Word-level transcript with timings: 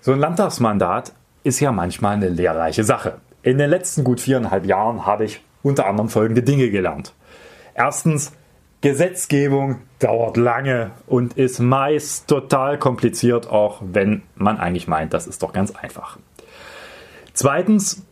So 0.00 0.12
ein 0.12 0.20
Landtagsmandat 0.20 1.12
ist 1.42 1.60
ja 1.60 1.72
manchmal 1.72 2.14
eine 2.14 2.28
lehrreiche 2.28 2.84
Sache. 2.84 3.20
In 3.42 3.58
den 3.58 3.68
letzten 3.68 4.04
gut 4.04 4.20
viereinhalb 4.20 4.64
Jahren 4.64 5.06
habe 5.06 5.24
ich 5.24 5.42
unter 5.62 5.86
anderem 5.86 6.08
folgende 6.08 6.42
Dinge 6.42 6.70
gelernt. 6.70 7.14
Erstens, 7.74 8.32
Gesetzgebung 8.80 9.80
dauert 9.98 10.36
lange 10.36 10.92
und 11.06 11.36
ist 11.36 11.58
meist 11.58 12.28
total 12.28 12.78
kompliziert, 12.78 13.48
auch 13.48 13.82
wenn 13.84 14.22
man 14.36 14.58
eigentlich 14.58 14.86
meint, 14.86 15.14
das 15.14 15.26
ist 15.26 15.42
doch 15.42 15.52
ganz 15.52 15.72
einfach. 15.72 16.18
Zweitens, 17.32 18.04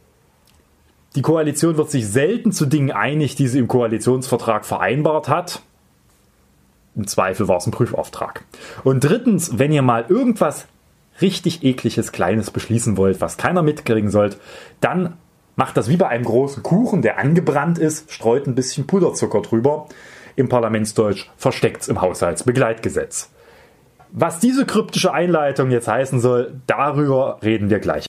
die 1.15 1.23
Koalition 1.23 1.77
wird 1.77 1.91
sich 1.91 2.09
selten 2.09 2.51
zu 2.51 2.67
Dingen 2.67 2.91
einig, 2.91 3.37
die 3.37 3.47
sie 3.47 3.61
im 3.61 3.69
Koalitionsvertrag 3.69 4.67
vereinbart 4.67 5.29
hat. 5.29 5.63
Im 6.97 7.07
Zweifel 7.07 7.47
war 7.47 7.59
es 7.59 7.67
ein 7.67 7.71
Prüfauftrag. 7.71 8.45
Und 8.83 9.05
drittens, 9.05 9.59
wenn 9.59 9.71
ihr 9.71 9.83
mal 9.83 10.05
irgendwas 10.09 10.67
richtig 11.21 11.63
ekliges 11.65 12.13
Kleines 12.13 12.51
beschließen 12.51 12.97
wollt, 12.97 13.21
was 13.21 13.37
keiner 13.37 13.63
mitkriegen 13.63 14.11
sollte, 14.11 14.39
dann 14.81 15.17
macht 15.57 15.77
das 15.77 15.89
wie 15.89 15.97
bei 15.97 16.09
einem 16.09 16.25
großen 16.25 16.63
Kuchen, 16.63 17.03
der 17.03 17.19
angebrannt 17.19 17.79
ist, 17.79 18.13
streut 18.13 18.47
ein 18.47 18.55
bisschen 18.55 18.87
Puderzucker 18.87 19.43
drüber. 19.43 19.87
Im 20.37 20.49
Parlamentsdeutsch 20.49 21.31
versteckt's 21.37 21.89
im 21.89 22.01
Haushaltsbegleitgesetz. 22.03 23.31
Was 24.13 24.39
diese 24.39 24.67
kryptische 24.67 25.13
Einleitung 25.13 25.71
jetzt 25.71 25.89
heißen 25.89 26.21
soll, 26.21 26.61
darüber 26.67 27.39
reden 27.43 27.71
wir 27.71 27.81
gleich. 27.81 28.07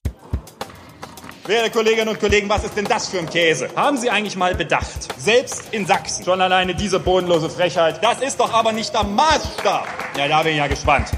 Werte 1.47 1.71
Kolleginnen 1.71 2.09
und 2.09 2.19
Kollegen, 2.19 2.49
was 2.49 2.65
ist 2.65 2.75
denn 2.75 2.83
das 2.85 3.07
für 3.07 3.19
ein 3.19 3.29
Käse? 3.29 3.69
Haben 3.73 3.95
Sie 3.95 4.09
eigentlich 4.09 4.35
mal 4.35 4.53
bedacht? 4.53 5.07
Selbst 5.17 5.73
in 5.73 5.85
Sachsen. 5.85 6.25
Schon 6.25 6.41
alleine 6.41 6.75
diese 6.75 6.99
bodenlose 6.99 7.49
Frechheit. 7.49 8.03
Das 8.03 8.21
ist 8.21 8.37
doch 8.37 8.53
aber 8.53 8.73
nicht 8.73 8.93
der 8.93 9.05
Maßstab. 9.05 9.87
Ja, 10.17 10.27
da 10.27 10.43
bin 10.43 10.51
ich 10.51 10.57
ja 10.57 10.67
gespannt. 10.67 11.11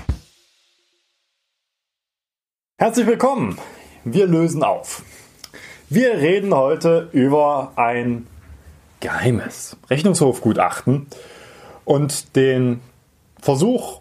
Herzlich 2.80 3.08
willkommen. 3.08 3.58
Wir 4.06 4.26
lösen 4.26 4.64
auf. 4.64 5.04
Wir 5.90 6.14
reden 6.14 6.56
heute 6.56 7.10
über 7.12 7.74
ein 7.76 8.26
geheimes 9.02 9.76
Rechnungshofgutachten 9.90 11.08
und 11.84 12.38
den 12.38 12.80
Versuch, 13.42 14.00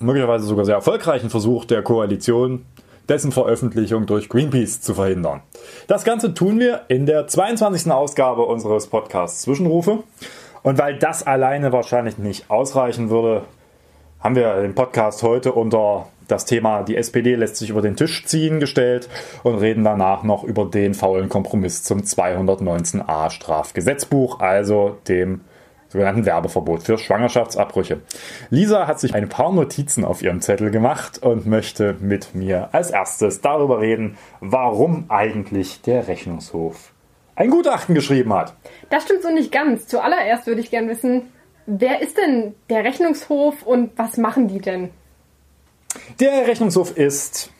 möglicherweise 0.00 0.46
sogar 0.46 0.64
sehr 0.64 0.74
erfolgreichen 0.74 1.30
Versuch 1.30 1.64
der 1.64 1.82
Koalition, 1.84 2.66
dessen 3.08 3.30
Veröffentlichung 3.30 4.06
durch 4.06 4.28
Greenpeace 4.28 4.80
zu 4.80 4.94
verhindern. 4.94 5.40
Das 5.86 6.02
Ganze 6.02 6.34
tun 6.34 6.58
wir 6.58 6.86
in 6.88 7.06
der 7.06 7.28
22. 7.28 7.88
Ausgabe 7.92 8.42
unseres 8.42 8.88
Podcasts 8.88 9.42
Zwischenrufe. 9.42 10.02
Und 10.64 10.78
weil 10.78 10.98
das 10.98 11.24
alleine 11.24 11.70
wahrscheinlich 11.70 12.18
nicht 12.18 12.50
ausreichen 12.50 13.10
würde, 13.10 13.42
haben 14.18 14.34
wir 14.34 14.60
den 14.60 14.74
Podcast 14.74 15.22
heute 15.22 15.52
unter 15.52 16.08
das 16.28 16.44
Thema 16.44 16.82
die 16.82 16.96
SPD 16.96 17.34
lässt 17.34 17.56
sich 17.56 17.70
über 17.70 17.82
den 17.82 17.96
Tisch 17.96 18.24
ziehen 18.24 18.60
gestellt 18.60 19.08
und 19.42 19.56
reden 19.56 19.84
danach 19.84 20.22
noch 20.22 20.44
über 20.44 20.66
den 20.66 20.94
faulen 20.94 21.28
Kompromiss 21.28 21.82
zum 21.82 22.00
219a 22.00 23.30
Strafgesetzbuch, 23.30 24.40
also 24.40 24.98
dem 25.08 25.42
sogenannten 25.88 26.26
Werbeverbot 26.26 26.82
für 26.82 26.98
Schwangerschaftsabbrüche. 26.98 28.00
Lisa 28.50 28.88
hat 28.88 28.98
sich 28.98 29.14
ein 29.14 29.28
paar 29.28 29.52
Notizen 29.52 30.04
auf 30.04 30.22
ihrem 30.22 30.40
Zettel 30.40 30.70
gemacht 30.70 31.22
und 31.22 31.46
möchte 31.46 31.96
mit 32.00 32.34
mir 32.34 32.70
als 32.72 32.90
erstes 32.90 33.40
darüber 33.40 33.80
reden, 33.80 34.18
warum 34.40 35.04
eigentlich 35.08 35.82
der 35.82 36.08
Rechnungshof 36.08 36.92
ein 37.36 37.50
Gutachten 37.50 37.94
geschrieben 37.94 38.32
hat. 38.32 38.54
Das 38.90 39.04
stimmt 39.04 39.22
so 39.22 39.30
nicht 39.30 39.52
ganz. 39.52 39.86
Zuallererst 39.86 40.46
würde 40.46 40.60
ich 40.60 40.70
gerne 40.70 40.88
wissen, 40.88 41.32
wer 41.66 42.00
ist 42.00 42.18
denn 42.18 42.54
der 42.70 42.84
Rechnungshof 42.84 43.62
und 43.62 43.96
was 43.96 44.16
machen 44.16 44.48
die 44.48 44.60
denn? 44.60 44.90
Der 46.20 46.46
Rechnungshof 46.46 46.96
ist 46.96 47.50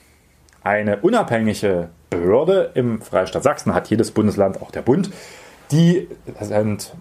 eine 0.62 0.98
unabhängige 1.00 1.90
Behörde 2.10 2.70
im 2.74 3.00
Freistaat 3.02 3.42
Sachsen, 3.42 3.74
hat 3.74 3.88
jedes 3.88 4.10
Bundesland, 4.10 4.62
auch 4.62 4.70
der 4.70 4.82
Bund. 4.82 5.10
Die 5.70 6.08
sind 6.41 6.94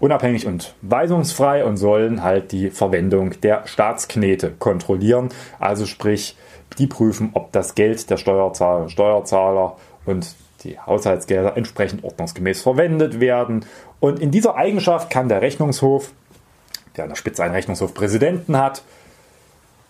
unabhängig 0.00 0.46
und 0.46 0.74
weisungsfrei 0.82 1.64
und 1.64 1.76
sollen 1.76 2.22
halt 2.22 2.52
die 2.52 2.70
Verwendung 2.70 3.40
der 3.40 3.66
Staatsknete 3.66 4.52
kontrollieren. 4.58 5.30
Also 5.58 5.86
sprich, 5.86 6.36
die 6.78 6.86
prüfen, 6.86 7.30
ob 7.34 7.52
das 7.52 7.74
Geld 7.74 8.08
der 8.10 8.16
Steuerzahler 8.16 8.82
und 8.82 8.90
Steuerzahler 8.90 9.76
und 10.04 10.34
die 10.64 10.78
Haushaltsgelder 10.78 11.56
entsprechend 11.56 12.04
ordnungsgemäß 12.04 12.62
verwendet 12.62 13.20
werden. 13.20 13.64
Und 14.00 14.20
in 14.20 14.30
dieser 14.30 14.56
Eigenschaft 14.56 15.10
kann 15.10 15.28
der 15.28 15.40
Rechnungshof, 15.40 16.12
der 16.96 17.04
an 17.04 17.10
der 17.10 17.16
Spitze 17.16 17.42
einen 17.42 17.54
Rechnungshofpräsidenten 17.54 18.56
hat, 18.56 18.82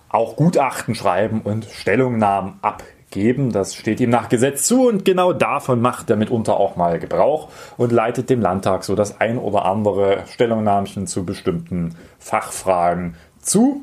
auch 0.09 0.37
Gutachten 0.37 0.95
schreiben 0.95 1.41
und 1.43 1.67
Stellungnahmen 1.67 2.55
abgeben. 2.63 3.53
Das 3.53 3.75
steht 3.75 4.01
ihm 4.01 4.11
nach 4.11 4.29
Gesetz 4.29 4.65
zu 4.65 4.89
und 4.89 5.05
genau 5.05 5.33
davon 5.33 5.81
macht 5.81 6.11
er 6.11 6.17
mitunter 6.17 6.59
auch 6.59 6.77
mal 6.77 6.99
Gebrauch 6.99 7.49
und 7.77 7.93
leitet 7.93 8.31
dem 8.31 8.41
Landtag 8.41 8.85
so 8.85 8.95
das 8.95 9.21
ein 9.21 9.39
oder 9.39 9.65
andere 9.65 10.25
Stellungnahmchen 10.31 11.07
zu 11.07 11.25
bestimmten 11.25 11.95
Fachfragen 12.19 13.15
zu, 13.41 13.83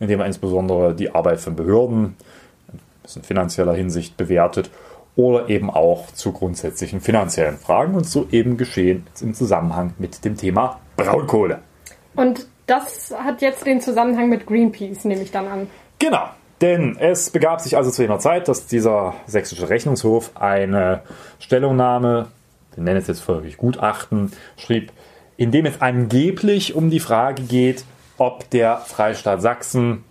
indem 0.00 0.20
er 0.20 0.26
insbesondere 0.26 0.94
die 0.94 1.14
Arbeit 1.14 1.40
von 1.40 1.56
Behörden 1.56 2.16
in 3.14 3.22
finanzieller 3.22 3.74
Hinsicht 3.74 4.16
bewertet 4.16 4.70
oder 5.16 5.48
eben 5.48 5.70
auch 5.70 6.12
zu 6.12 6.32
grundsätzlichen 6.32 7.00
finanziellen 7.00 7.56
Fragen 7.56 7.94
und 7.94 8.06
so 8.06 8.28
eben 8.30 8.56
geschehen 8.56 9.06
im 9.20 9.34
Zusammenhang 9.34 9.94
mit 9.98 10.24
dem 10.24 10.36
Thema 10.36 10.78
Braunkohle. 10.96 11.60
Und 12.14 12.46
das 12.66 13.14
hat 13.16 13.42
jetzt 13.42 13.64
den 13.64 13.80
Zusammenhang 13.80 14.28
mit 14.28 14.46
Greenpeace, 14.46 15.04
nehme 15.04 15.22
ich 15.22 15.30
dann 15.30 15.46
an. 15.46 15.70
Genau. 15.98 16.28
Denn 16.60 16.96
es 16.98 17.30
begab 17.30 17.60
sich 17.60 17.76
also 17.76 17.90
zu 17.90 18.02
jener 18.02 18.18
Zeit, 18.18 18.48
dass 18.48 18.66
dieser 18.66 19.14
sächsische 19.26 19.68
Rechnungshof 19.68 20.30
eine 20.34 21.02
Stellungnahme, 21.38 22.28
wir 22.74 22.82
nennen 22.82 22.96
es 22.96 23.08
jetzt 23.08 23.20
folglich 23.20 23.58
Gutachten, 23.58 24.32
schrieb, 24.56 24.90
in 25.36 25.50
dem 25.50 25.66
es 25.66 25.82
angeblich 25.82 26.74
um 26.74 26.88
die 26.88 27.00
Frage 27.00 27.42
geht, 27.42 27.84
ob 28.16 28.48
der 28.48 28.78
Freistaat 28.78 29.42
Sachsen 29.42 30.04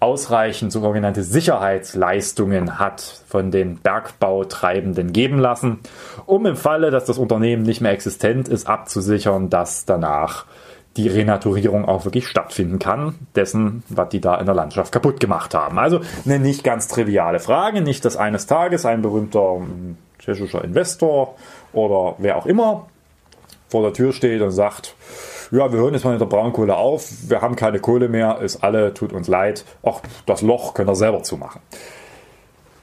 ausreichend 0.00 0.72
sogenannte 0.72 1.22
Sicherheitsleistungen 1.22 2.78
hat 2.78 3.00
von 3.28 3.52
den 3.52 3.78
Bergbautreibenden 3.78 5.12
geben 5.12 5.38
lassen, 5.38 5.78
um 6.26 6.44
im 6.44 6.56
Falle, 6.56 6.90
dass 6.90 7.04
das 7.04 7.18
Unternehmen 7.18 7.62
nicht 7.62 7.80
mehr 7.80 7.92
existent 7.92 8.48
ist, 8.48 8.66
abzusichern, 8.66 9.48
dass 9.48 9.86
danach 9.86 10.44
die 10.96 11.08
Renaturierung 11.08 11.84
auch 11.86 12.04
wirklich 12.04 12.28
stattfinden 12.28 12.78
kann, 12.78 13.16
dessen, 13.34 13.82
was 13.88 14.10
die 14.10 14.20
da 14.20 14.36
in 14.36 14.46
der 14.46 14.54
Landschaft 14.54 14.92
kaputt 14.92 15.18
gemacht 15.18 15.54
haben. 15.54 15.78
Also 15.78 16.00
eine 16.24 16.38
nicht 16.38 16.62
ganz 16.62 16.88
triviale 16.88 17.40
Frage, 17.40 17.80
nicht, 17.80 18.04
dass 18.04 18.16
eines 18.16 18.46
Tages 18.46 18.86
ein 18.86 19.02
berühmter 19.02 19.56
ähm, 19.56 19.96
tschechischer 20.18 20.62
Investor 20.62 21.34
oder 21.72 22.14
wer 22.18 22.36
auch 22.36 22.46
immer 22.46 22.86
vor 23.68 23.82
der 23.82 23.92
Tür 23.92 24.12
steht 24.12 24.40
und 24.40 24.52
sagt, 24.52 24.94
ja, 25.50 25.72
wir 25.72 25.80
hören 25.80 25.94
jetzt 25.94 26.04
mal 26.04 26.12
mit 26.12 26.20
der 26.20 26.26
Braunkohle 26.26 26.76
auf, 26.76 27.10
wir 27.28 27.40
haben 27.42 27.56
keine 27.56 27.80
Kohle 27.80 28.08
mehr, 28.08 28.38
ist 28.40 28.62
alle, 28.62 28.94
tut 28.94 29.12
uns 29.12 29.26
leid, 29.26 29.64
ach, 29.82 30.00
das 30.26 30.42
Loch 30.42 30.74
könnt 30.74 30.88
ihr 30.88 30.94
selber 30.94 31.22
zumachen. 31.22 31.60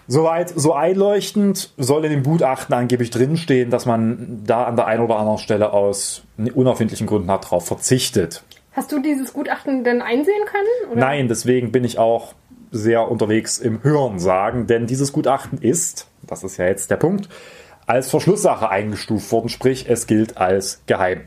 Soweit 0.08 0.50
so 0.56 0.74
einleuchtend 0.74 1.72
soll 1.78 2.06
in 2.06 2.12
dem 2.12 2.24
Gutachten 2.24 2.74
angeblich 2.74 3.12
drinstehen, 3.12 3.70
dass 3.70 3.86
man 3.86 4.42
da 4.46 4.66
an 4.66 4.76
der 4.76 4.88
einen 4.88 5.04
oder 5.04 5.18
anderen 5.18 5.38
Stelle 5.38 5.74
aus 5.74 6.24
unerfindlichen 6.54 7.08
Gründen 7.08 7.32
hat 7.32 7.46
darauf 7.46 7.66
verzichtet. 7.66 8.44
Hast 8.74 8.92
du 8.92 9.00
dieses 9.00 9.34
Gutachten 9.34 9.84
denn 9.84 10.02
einsehen 10.02 10.46
können? 10.46 10.92
Oder? 10.92 11.00
Nein, 11.00 11.28
deswegen 11.28 11.72
bin 11.72 11.84
ich 11.84 12.00
auch 12.00 12.34
sehr 12.72 13.12
unterwegs 13.12 13.58
im 13.58 13.84
Hörensagen, 13.84 14.66
denn 14.66 14.88
dieses 14.88 15.12
Gutachten 15.12 15.60
ist, 15.62 16.08
das 16.26 16.44
ist 16.44 16.58
ja 16.58 16.66
jetzt 16.66 16.90
der 16.90 16.96
Punkt, 16.96 17.28
als 17.86 18.10
Verschlusssache 18.10 18.70
eingestuft 18.70 19.32
worden, 19.32 19.50
sprich 19.50 19.90
es 19.90 20.08
gilt 20.08 20.38
als 20.38 20.82
geheim 20.86 21.22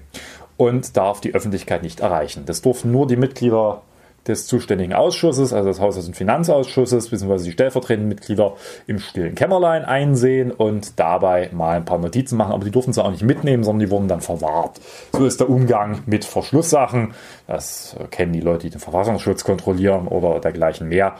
und 0.56 0.96
darf 0.96 1.20
die 1.20 1.34
Öffentlichkeit 1.34 1.82
nicht 1.82 2.00
erreichen. 2.00 2.44
Das 2.46 2.62
durften 2.62 2.90
nur 2.90 3.06
die 3.06 3.16
Mitglieder 3.16 3.82
des 4.26 4.46
zuständigen 4.46 4.94
Ausschusses, 4.94 5.52
also 5.52 5.68
des 5.68 5.80
Haushalts- 5.80 6.08
und 6.08 6.16
Finanzausschusses, 6.16 7.08
beziehungsweise 7.08 7.44
die 7.44 7.52
stellvertretenden 7.52 8.08
Mitglieder 8.08 8.54
im 8.86 8.98
stillen 8.98 9.34
Kämmerlein 9.34 9.84
einsehen 9.84 10.50
und 10.50 10.98
dabei 10.98 11.50
mal 11.52 11.76
ein 11.76 11.84
paar 11.84 11.98
Notizen 11.98 12.36
machen, 12.36 12.52
aber 12.52 12.64
die 12.64 12.70
durften 12.70 12.92
sie 12.92 13.04
auch 13.04 13.10
nicht 13.10 13.22
mitnehmen, 13.22 13.64
sondern 13.64 13.86
die 13.86 13.90
wurden 13.90 14.08
dann 14.08 14.20
verwahrt. 14.20 14.80
So 15.12 15.26
ist 15.26 15.40
der 15.40 15.50
Umgang 15.50 16.02
mit 16.06 16.24
Verschlusssachen. 16.24 17.14
Das 17.46 17.96
kennen 18.10 18.32
die 18.32 18.40
Leute, 18.40 18.64
die 18.64 18.70
den 18.70 18.80
Verfassungsschutz 18.80 19.44
kontrollieren 19.44 20.08
oder 20.08 20.40
dergleichen 20.40 20.88
mehr. 20.88 21.16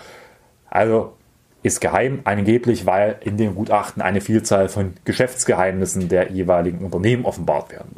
Also 0.70 1.12
ist 1.62 1.80
geheim, 1.80 2.20
angeblich, 2.24 2.84
weil 2.84 3.16
in 3.22 3.36
dem 3.36 3.54
Gutachten 3.54 4.02
eine 4.02 4.20
Vielzahl 4.20 4.68
von 4.68 4.94
Geschäftsgeheimnissen 5.04 6.08
der 6.08 6.30
jeweiligen 6.30 6.84
Unternehmen 6.84 7.24
offenbart 7.24 7.70
werden 7.72 7.96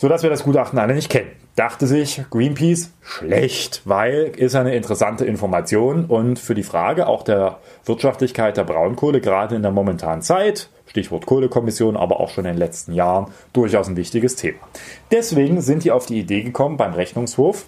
sodass 0.00 0.22
wir 0.22 0.30
das 0.30 0.44
Gutachten 0.44 0.78
alle 0.78 0.94
nicht 0.94 1.10
kennen. 1.10 1.30
Dachte 1.56 1.86
sich 1.86 2.22
Greenpeace, 2.30 2.90
schlecht, 3.02 3.82
weil 3.84 4.32
ist 4.34 4.54
eine 4.54 4.74
interessante 4.74 5.26
Information 5.26 6.06
und 6.06 6.38
für 6.38 6.54
die 6.54 6.62
Frage 6.62 7.06
auch 7.06 7.22
der 7.22 7.58
Wirtschaftlichkeit 7.84 8.56
der 8.56 8.64
Braunkohle, 8.64 9.20
gerade 9.20 9.56
in 9.56 9.62
der 9.62 9.72
momentanen 9.72 10.22
Zeit, 10.22 10.70
Stichwort 10.86 11.26
Kohlekommission, 11.26 11.98
aber 11.98 12.18
auch 12.18 12.30
schon 12.30 12.46
in 12.46 12.52
den 12.52 12.58
letzten 12.58 12.94
Jahren, 12.94 13.26
durchaus 13.52 13.88
ein 13.88 13.96
wichtiges 13.96 14.36
Thema. 14.36 14.58
Deswegen 15.12 15.60
sind 15.60 15.84
die 15.84 15.90
auf 15.90 16.06
die 16.06 16.18
Idee 16.18 16.44
gekommen 16.44 16.78
beim 16.78 16.94
Rechnungshof, 16.94 17.66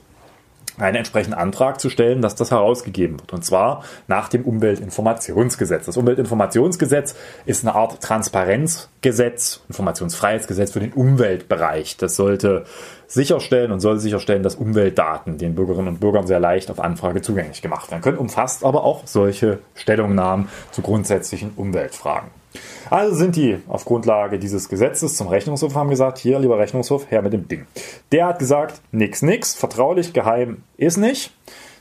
einen 0.78 0.96
entsprechenden 0.96 1.38
Antrag 1.38 1.80
zu 1.80 1.90
stellen, 1.90 2.22
dass 2.22 2.34
das 2.34 2.50
herausgegeben 2.50 3.20
wird. 3.20 3.32
Und 3.32 3.44
zwar 3.44 3.84
nach 4.08 4.28
dem 4.28 4.44
Umweltinformationsgesetz. 4.44 5.86
Das 5.86 5.96
Umweltinformationsgesetz 5.96 7.14
ist 7.44 7.64
eine 7.64 7.74
Art 7.74 8.00
Transparenzgesetz, 8.00 9.60
Informationsfreiheitsgesetz 9.68 10.72
für 10.72 10.80
den 10.80 10.92
Umweltbereich. 10.92 11.96
Das 11.96 12.16
sollte 12.16 12.64
sicherstellen 13.06 13.72
und 13.72 13.80
soll 13.80 13.98
sicherstellen, 13.98 14.42
dass 14.42 14.54
Umweltdaten 14.54 15.36
den 15.36 15.54
Bürgerinnen 15.54 15.88
und 15.88 16.00
Bürgern 16.00 16.26
sehr 16.26 16.40
leicht 16.40 16.70
auf 16.70 16.80
Anfrage 16.80 17.20
zugänglich 17.20 17.60
gemacht 17.60 17.90
werden 17.90 18.02
können, 18.02 18.18
umfasst 18.18 18.64
aber 18.64 18.84
auch 18.84 19.02
solche 19.06 19.58
Stellungnahmen 19.74 20.48
zu 20.70 20.80
grundsätzlichen 20.80 21.52
Umweltfragen. 21.56 22.41
Also 22.90 23.14
sind 23.14 23.36
die 23.36 23.58
auf 23.68 23.84
Grundlage 23.84 24.38
dieses 24.38 24.68
Gesetzes 24.68 25.16
zum 25.16 25.28
Rechnungshof 25.28 25.74
haben 25.74 25.90
gesagt, 25.90 26.18
hier, 26.18 26.38
lieber 26.38 26.58
Rechnungshof, 26.58 27.10
her 27.10 27.22
mit 27.22 27.32
dem 27.32 27.48
Ding. 27.48 27.66
Der 28.10 28.26
hat 28.26 28.38
gesagt, 28.38 28.80
nix, 28.92 29.22
nix, 29.22 29.54
vertraulich, 29.54 30.12
geheim 30.12 30.62
ist 30.76 30.98
nicht. 30.98 31.32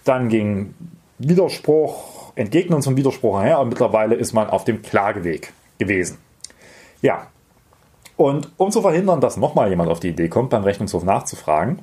Dann 0.04 0.30
ging 0.30 0.74
Widerspruch, 1.20 2.32
Entgegnung 2.36 2.82
zum 2.82 2.96
Widerspruch 2.96 3.42
her 3.42 3.60
und 3.60 3.70
mittlerweile 3.70 4.16
ist 4.16 4.34
man 4.34 4.50
auf 4.50 4.64
dem 4.64 4.82
Klageweg 4.82 5.52
gewesen. 5.78 6.18
Ja. 7.02 7.28
Und 8.18 8.52
um 8.58 8.72
zu 8.72 8.82
verhindern, 8.82 9.20
dass 9.20 9.38
nochmal 9.38 9.70
jemand 9.70 9.90
auf 9.90 10.00
die 10.00 10.10
Idee 10.10 10.30
kommt, 10.30 10.52
beim 10.52 10.64
Rechnungshof 10.64 11.04
nachzufragen, 11.04 11.80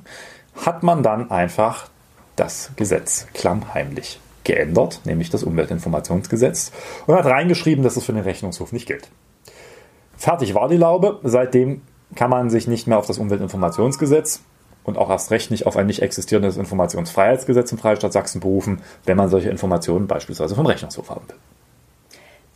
hat 0.65 0.83
man 0.83 1.03
dann 1.03 1.29
einfach 1.31 1.89
das 2.35 2.71
Gesetz 2.77 3.27
klammheimlich 3.33 4.19
geändert, 4.43 5.01
nämlich 5.05 5.29
das 5.29 5.43
Umweltinformationsgesetz, 5.43 6.71
und 7.07 7.15
hat 7.15 7.25
reingeschrieben, 7.25 7.83
dass 7.83 7.95
es 7.95 8.03
für 8.03 8.13
den 8.13 8.23
Rechnungshof 8.23 8.71
nicht 8.71 8.87
gilt. 8.87 9.09
Fertig 10.17 10.53
war 10.53 10.67
die 10.67 10.77
Laube. 10.77 11.19
Seitdem 11.23 11.81
kann 12.15 12.29
man 12.29 12.49
sich 12.49 12.67
nicht 12.67 12.87
mehr 12.87 12.97
auf 12.97 13.05
das 13.05 13.17
Umweltinformationsgesetz 13.17 14.41
und 14.83 14.97
auch 14.97 15.09
erst 15.09 15.31
recht 15.31 15.51
nicht 15.51 15.65
auf 15.65 15.77
ein 15.77 15.87
nicht 15.87 16.01
existierendes 16.01 16.57
Informationsfreiheitsgesetz 16.57 17.71
im 17.71 17.77
Freistaat 17.77 18.11
Sachsen 18.11 18.41
berufen, 18.41 18.81
wenn 19.05 19.15
man 19.17 19.29
solche 19.29 19.49
Informationen 19.49 20.07
beispielsweise 20.07 20.55
vom 20.55 20.65
Rechnungshof 20.65 21.09
haben 21.09 21.27
will. 21.27 21.35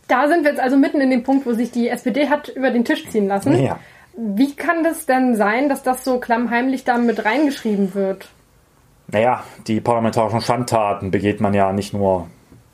Da 0.08 0.28
sind 0.28 0.44
wir 0.44 0.50
jetzt 0.50 0.60
also 0.60 0.76
mitten 0.76 1.00
in 1.00 1.10
dem 1.10 1.22
Punkt, 1.22 1.46
wo 1.46 1.52
sich 1.54 1.70
die 1.70 1.88
SPD 1.88 2.28
hat 2.28 2.48
über 2.48 2.70
den 2.70 2.84
Tisch 2.84 3.08
ziehen 3.08 3.28
lassen. 3.28 3.62
Ja. 3.62 3.78
Wie 4.16 4.54
kann 4.54 4.84
das 4.84 5.06
denn 5.06 5.34
sein, 5.34 5.68
dass 5.68 5.82
das 5.82 6.04
so 6.04 6.20
klammheimlich 6.20 6.84
da 6.84 6.98
mit 6.98 7.24
reingeschrieben 7.24 7.94
wird? 7.94 8.28
Naja, 9.08 9.44
die 9.66 9.80
parlamentarischen 9.80 10.40
Schandtaten 10.40 11.10
begeht 11.10 11.40
man 11.40 11.54
ja 11.54 11.72
nicht 11.72 11.92
nur 11.92 12.28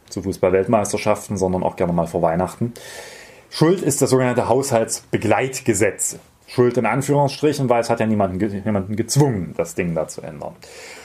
zu 0.09 0.23
Fußball-Weltmeisterschaften, 0.23 1.37
sondern 1.37 1.62
auch 1.62 1.77
gerne 1.77 1.93
mal 1.93 2.06
vor 2.06 2.23
Weihnachten. 2.23 2.73
Schuld 3.50 3.82
ist 3.82 4.00
das 4.00 4.11
sogenannte 4.11 4.49
Haushaltsbegleitgesetz. 4.49 6.19
Schuld 6.47 6.77
in 6.77 6.87
Anführungsstrichen, 6.87 7.69
weil 7.69 7.81
es 7.81 7.91
hat 7.91 8.00
ja 8.00 8.06
niemanden, 8.06 8.38
niemanden 8.65 8.97
gezwungen, 8.97 9.55
das 9.56 9.75
Ding 9.75 9.94
da 9.94 10.09
zu 10.09 10.21
ändern. 10.21 10.55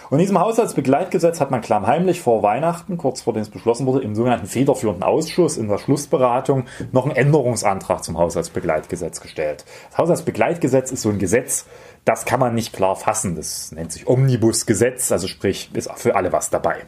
Und 0.09 0.19
in 0.19 0.19
diesem 0.19 0.39
Haushaltsbegleitgesetz 0.39 1.39
hat 1.39 1.51
man 1.51 1.61
klammheimlich 1.61 2.21
vor 2.21 2.43
Weihnachten, 2.43 2.97
kurz 2.97 3.21
vor 3.21 3.33
dem 3.33 3.41
es 3.41 3.49
beschlossen 3.49 3.85
wurde, 3.87 4.03
im 4.03 4.15
sogenannten 4.15 4.47
federführenden 4.47 5.03
Ausschuss 5.03 5.57
in 5.57 5.67
der 5.67 5.77
Schlussberatung 5.77 6.65
noch 6.91 7.05
einen 7.05 7.15
Änderungsantrag 7.15 8.03
zum 8.03 8.17
Haushaltsbegleitgesetz 8.17 9.21
gestellt. 9.21 9.65
Das 9.89 9.97
Haushaltsbegleitgesetz 9.97 10.91
ist 10.91 11.01
so 11.01 11.09
ein 11.09 11.19
Gesetz, 11.19 11.65
das 12.05 12.25
kann 12.25 12.39
man 12.39 12.53
nicht 12.53 12.71
klar 12.71 12.95
fassen. 12.95 13.35
Das 13.35 13.71
nennt 13.71 13.91
sich 13.91 14.07
Omnibusgesetz, 14.07 15.11
also 15.11 15.27
sprich, 15.27 15.71
ist 15.73 15.91
für 15.95 16.15
alle 16.15 16.31
was 16.31 16.51
dabei. 16.51 16.83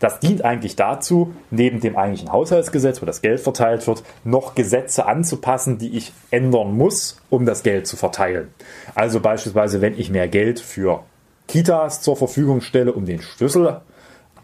Das 0.00 0.20
dient 0.20 0.42
eigentlich 0.42 0.74
dazu, 0.74 1.34
neben 1.50 1.80
dem 1.80 1.96
eigentlichen 1.96 2.32
Haushaltsgesetz, 2.32 3.02
wo 3.02 3.06
das 3.06 3.20
Geld 3.20 3.40
verteilt 3.40 3.86
wird, 3.86 4.02
noch 4.24 4.54
Gesetze 4.54 5.06
anzupassen, 5.06 5.76
die 5.76 5.96
ich 5.96 6.12
ändern 6.30 6.76
muss, 6.76 7.20
um 7.28 7.44
das 7.44 7.62
Geld 7.62 7.86
zu 7.86 7.96
verteilen. 7.96 8.48
Also 8.94 9.20
beispielsweise, 9.20 9.82
wenn 9.82 9.98
ich 9.98 10.10
mehr 10.10 10.28
Geld 10.28 10.60
für 10.60 11.04
Kitas 11.48 12.00
zur 12.02 12.16
Verfügung 12.16 12.60
stelle, 12.60 12.92
um 12.92 13.06
den 13.06 13.20
Schlüssel 13.20 13.80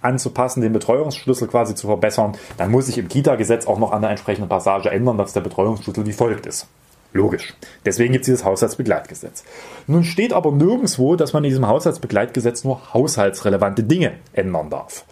anzupassen, 0.02 0.62
den 0.62 0.72
Betreuungsschlüssel 0.72 1.48
quasi 1.48 1.74
zu 1.74 1.86
verbessern, 1.86 2.36
dann 2.56 2.70
muss 2.70 2.88
ich 2.88 2.98
im 2.98 3.08
Kita-Gesetz 3.08 3.66
auch 3.66 3.78
noch 3.78 3.92
an 3.92 4.02
der 4.02 4.10
entsprechenden 4.10 4.48
Passage 4.48 4.90
ändern, 4.90 5.18
dass 5.18 5.32
der 5.32 5.40
Betreuungsschlüssel 5.40 6.06
wie 6.06 6.12
folgt 6.12 6.46
ist. 6.46 6.66
Logisch. 7.12 7.54
Deswegen 7.84 8.12
gibt 8.12 8.22
es 8.22 8.26
dieses 8.26 8.44
Haushaltsbegleitgesetz. 8.44 9.44
Nun 9.88 10.04
steht 10.04 10.32
aber 10.32 10.52
nirgendwo, 10.52 11.16
dass 11.16 11.32
man 11.32 11.42
in 11.42 11.50
diesem 11.50 11.66
Haushaltsbegleitgesetz 11.66 12.62
nur 12.62 12.94
haushaltsrelevante 12.94 13.82
Dinge 13.82 14.12
ändern 14.32 14.70
darf. 14.70 15.04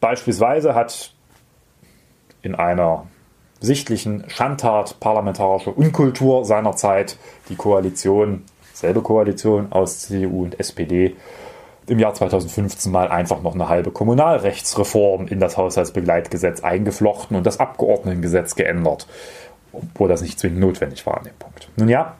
Beispielsweise 0.00 0.74
hat 0.74 1.12
in 2.42 2.54
einer 2.56 3.06
sichtlichen 3.60 4.24
Schandtat 4.28 4.98
parlamentarischer 4.98 5.76
Unkultur 5.76 6.44
seinerzeit 6.44 7.16
die 7.48 7.56
Koalition, 7.56 8.42
selbe 8.80 9.02
Koalition 9.02 9.70
aus 9.70 10.00
CDU 10.00 10.42
und 10.44 10.58
SPD, 10.58 11.16
im 11.86 11.98
Jahr 11.98 12.14
2015 12.14 12.92
mal 12.92 13.08
einfach 13.08 13.42
noch 13.42 13.54
eine 13.54 13.68
halbe 13.68 13.90
Kommunalrechtsreform 13.90 15.26
in 15.26 15.40
das 15.40 15.56
Haushaltsbegleitgesetz 15.56 16.60
eingeflochten 16.60 17.36
und 17.36 17.44
das 17.44 17.58
Abgeordnetengesetz 17.58 18.54
geändert 18.54 19.06
obwohl 19.72 20.08
das 20.08 20.22
nicht 20.22 20.38
zwingend 20.38 20.60
notwendig 20.60 21.06
war 21.06 21.18
an 21.18 21.24
dem 21.24 21.34
Punkt. 21.38 21.68
Nun 21.76 21.88
ja, 21.88 22.16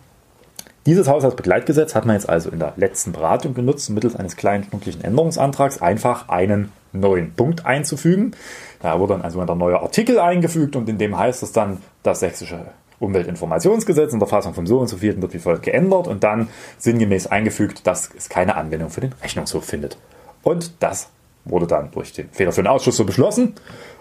dieses 0.86 1.08
Haushaltsbegleitgesetz 1.08 1.94
hat 1.94 2.06
man 2.06 2.16
jetzt 2.16 2.28
also 2.28 2.50
in 2.50 2.58
der 2.58 2.72
letzten 2.76 3.12
Beratung 3.12 3.54
genutzt, 3.54 3.90
mittels 3.90 4.16
eines 4.16 4.36
kleinen 4.36 4.64
schnucklichen 4.64 5.04
Änderungsantrags 5.04 5.82
einfach 5.82 6.28
einen 6.28 6.72
neuen 6.92 7.34
Punkt 7.34 7.66
einzufügen. 7.66 8.32
Da 8.80 8.98
wurde 8.98 9.14
dann 9.14 9.22
also 9.22 9.40
ein 9.40 9.58
neuer 9.58 9.82
Artikel 9.82 10.18
eingefügt 10.18 10.76
und 10.76 10.88
in 10.88 10.98
dem 10.98 11.18
heißt 11.18 11.42
es 11.42 11.52
dann, 11.52 11.78
das 12.02 12.20
sächsische 12.20 12.64
Umweltinformationsgesetz 13.00 14.12
in 14.12 14.20
der 14.20 14.28
Fassung 14.28 14.54
vom 14.54 14.66
so 14.66 14.78
und 14.78 14.86
so 14.86 14.98
vierten 14.98 15.20
wird 15.22 15.34
wie 15.34 15.38
folgt 15.38 15.64
geändert 15.64 16.06
und 16.06 16.22
dann 16.22 16.48
sinngemäß 16.78 17.26
eingefügt, 17.26 17.86
dass 17.86 18.10
es 18.16 18.28
keine 18.28 18.54
Anwendung 18.54 18.90
für 18.90 19.00
den 19.00 19.14
Rechnungshof 19.22 19.64
findet. 19.64 19.98
Und 20.42 20.72
das 20.80 21.08
wurde 21.44 21.66
dann 21.66 21.90
durch 21.90 22.12
den 22.12 22.28
federführenden 22.30 22.72
Ausschuss 22.72 22.96
so 22.96 23.04
beschlossen 23.04 23.54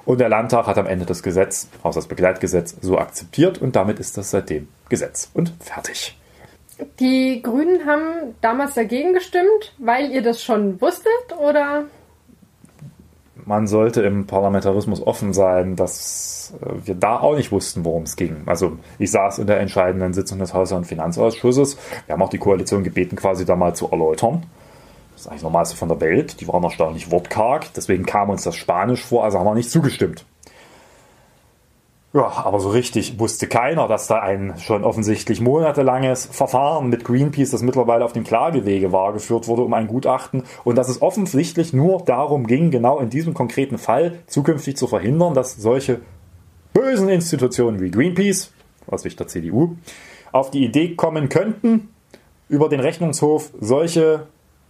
und 0.06 0.20
der 0.20 0.30
Landtag 0.30 0.68
hat 0.68 0.78
am 0.78 0.86
Ende 0.86 1.06
das 1.06 1.24
Gesetz, 1.24 1.70
auch 1.84 1.94
das 1.94 2.08
Begleitgesetz, 2.08 2.76
so 2.82 2.98
akzeptiert 2.98 3.60
und 3.60 3.76
damit 3.76 4.00
ist 4.00 4.18
das 4.18 4.32
seitdem 4.32 4.68
Gesetz 4.90 5.30
und 5.34 5.54
fertig. 5.60 6.18
Die 7.00 7.42
Grünen 7.42 7.86
haben 7.86 8.36
damals 8.42 8.74
dagegen 8.74 9.14
gestimmt, 9.14 9.74
weil 9.78 10.12
ihr 10.12 10.22
das 10.22 10.44
schon 10.44 10.80
wusstet 10.82 11.38
oder? 11.38 11.86
Man 13.46 13.68
sollte 13.68 14.02
im 14.02 14.28
Parlamentarismus 14.28 15.06
offen 15.06 15.34
sein, 15.34 15.76
dass 15.76 16.54
äh, 16.62 16.88
wir 16.88 16.96
da 16.96 17.20
auch 17.20 17.36
nicht 17.36 17.52
wussten, 17.52 17.86
worum 17.86 18.04
es 18.04 18.16
ging. 18.16 18.44
Also 18.46 18.78
ich 18.98 19.12
saß 19.12 19.40
in 19.40 19.48
der 19.48 19.60
entscheidenden 19.60 20.14
Sitzung 20.14 20.40
des 20.40 20.54
Haushalts- 20.54 20.72
und 20.72 20.86
Finanzausschusses. 20.86 21.78
Wir 22.06 22.14
haben 22.14 22.22
auch 22.22 22.30
die 22.30 22.38
Koalition 22.38 22.84
gebeten, 22.84 23.16
quasi 23.16 23.46
da 23.46 23.56
mal 23.56 23.76
zu 23.76 23.90
erläutern. 23.90 24.44
Das 25.14 25.22
ist 25.22 25.28
eigentlich 25.28 25.42
das 25.42 25.44
Normalste 25.44 25.78
von 25.78 25.90
der 25.90 26.02
Welt. 26.02 26.40
Die 26.40 26.48
waren 26.48 26.64
erstaunlich 26.64 27.12
wortkarg, 27.12 27.74
deswegen 27.76 28.06
kam 28.06 28.30
uns 28.30 28.44
das 28.44 28.56
Spanisch 28.56 29.04
vor, 29.04 29.24
also 29.24 29.40
haben 29.40 29.46
wir 29.46 29.56
nicht 29.56 29.72
zugestimmt. 29.72 30.26
Ja, 32.12 32.44
aber 32.44 32.60
so 32.60 32.70
richtig 32.70 33.20
wusste 33.20 33.46
keiner, 33.46 33.88
dass 33.88 34.08
da 34.08 34.20
ein 34.20 34.56
schon 34.58 34.84
offensichtlich 34.84 35.42
monatelanges 35.42 36.26
Verfahren 36.26 36.90
mit 36.90 37.06
Greenpeace, 37.06 37.52
das 37.52 37.62
mittlerweile 37.62 38.04
auf 38.04 38.14
dem 38.14 38.24
Klagewege 38.24 38.92
war, 38.92 39.14
geführt 39.14 39.48
wurde 39.48 39.62
um 39.62 39.74
ein 39.76 39.86
Gutachten 39.86 40.44
und 40.64 40.76
dass 40.76 40.90
es 40.90 41.04
offensichtlich 41.04 41.72
nur 41.72 42.04
darum 42.04 42.48
ging, 42.48 42.72
genau 42.72 42.98
in 42.98 43.12
diesem 43.12 43.36
konkreten 43.36 43.78
Fall 43.78 44.20
zukünftig 44.26 44.76
zu 44.76 44.88
verhindern, 44.88 45.36
dass 45.36 45.56
solche 45.58 46.00
bösen 46.74 47.10
Institutionen 47.10 47.80
wie 47.80 47.92
Greenpeace, 47.92 48.54
aus 48.88 49.04
Sicht 49.04 49.20
der 49.20 49.28
CDU, 49.28 49.76
auf 50.32 50.50
die 50.50 50.66
Idee 50.66 50.96
kommen 50.96 51.30
könnten, 51.30 51.90
über 52.48 52.70
den 52.70 52.80
Rechnungshof 52.80 53.52
solche 53.62 54.26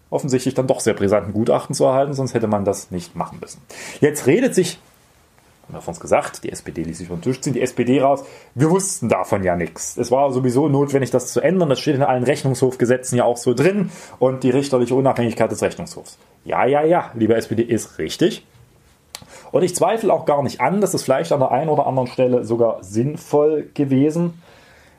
offensichtlich 0.09 0.55
dann 0.55 0.67
doch 0.67 0.81
sehr 0.81 0.93
brisanten 0.93 1.31
Gutachten 1.31 1.73
zu 1.73 1.85
erhalten, 1.85 2.13
sonst 2.13 2.33
hätte 2.33 2.47
man 2.47 2.65
das 2.65 2.91
nicht 2.91 3.15
machen 3.15 3.37
müssen. 3.39 3.61
Jetzt 4.01 4.27
redet 4.27 4.55
sich, 4.55 4.79
haben 5.69 5.77
wir 5.77 5.81
von 5.81 5.93
gesagt, 5.93 6.43
die 6.43 6.51
SPD 6.51 6.81
ließ 6.81 6.97
sich 6.97 7.07
vom 7.07 7.21
Tisch 7.21 7.41
ziehen, 7.41 7.53
die 7.53 7.61
SPD 7.61 8.01
raus, 8.01 8.23
wir 8.55 8.71
wussten 8.71 9.07
davon 9.07 9.43
ja 9.43 9.55
nichts. 9.55 9.97
Es 9.97 10.09
war 10.09 10.31
sowieso 10.31 10.67
notwendig, 10.67 11.11
das 11.11 11.31
zu 11.31 11.41
ändern, 11.41 11.69
das 11.69 11.79
steht 11.79 11.95
in 11.95 12.01
allen 12.01 12.23
Rechnungshofgesetzen 12.23 13.17
ja 13.19 13.23
auch 13.23 13.38
so 13.38 13.53
drin 13.53 13.91
und 14.17 14.43
die 14.43 14.49
richterliche 14.49 14.95
Unabhängigkeit 14.95 15.51
des 15.51 15.61
Rechnungshofs. 15.61 16.17
Ja, 16.43 16.65
ja, 16.65 16.83
ja, 16.83 17.11
liebe 17.13 17.35
SPD, 17.35 17.61
ist 17.61 17.99
richtig. 17.99 18.47
Und 19.51 19.61
ich 19.61 19.75
zweifle 19.75 20.11
auch 20.11 20.25
gar 20.25 20.41
nicht 20.41 20.59
an, 20.59 20.81
dass 20.81 20.95
es 20.95 21.03
vielleicht 21.03 21.31
an 21.31 21.39
der 21.39 21.51
einen 21.51 21.69
oder 21.69 21.85
anderen 21.85 22.07
Stelle 22.07 22.45
sogar 22.45 22.83
sinnvoll 22.83 23.69
gewesen 23.75 24.41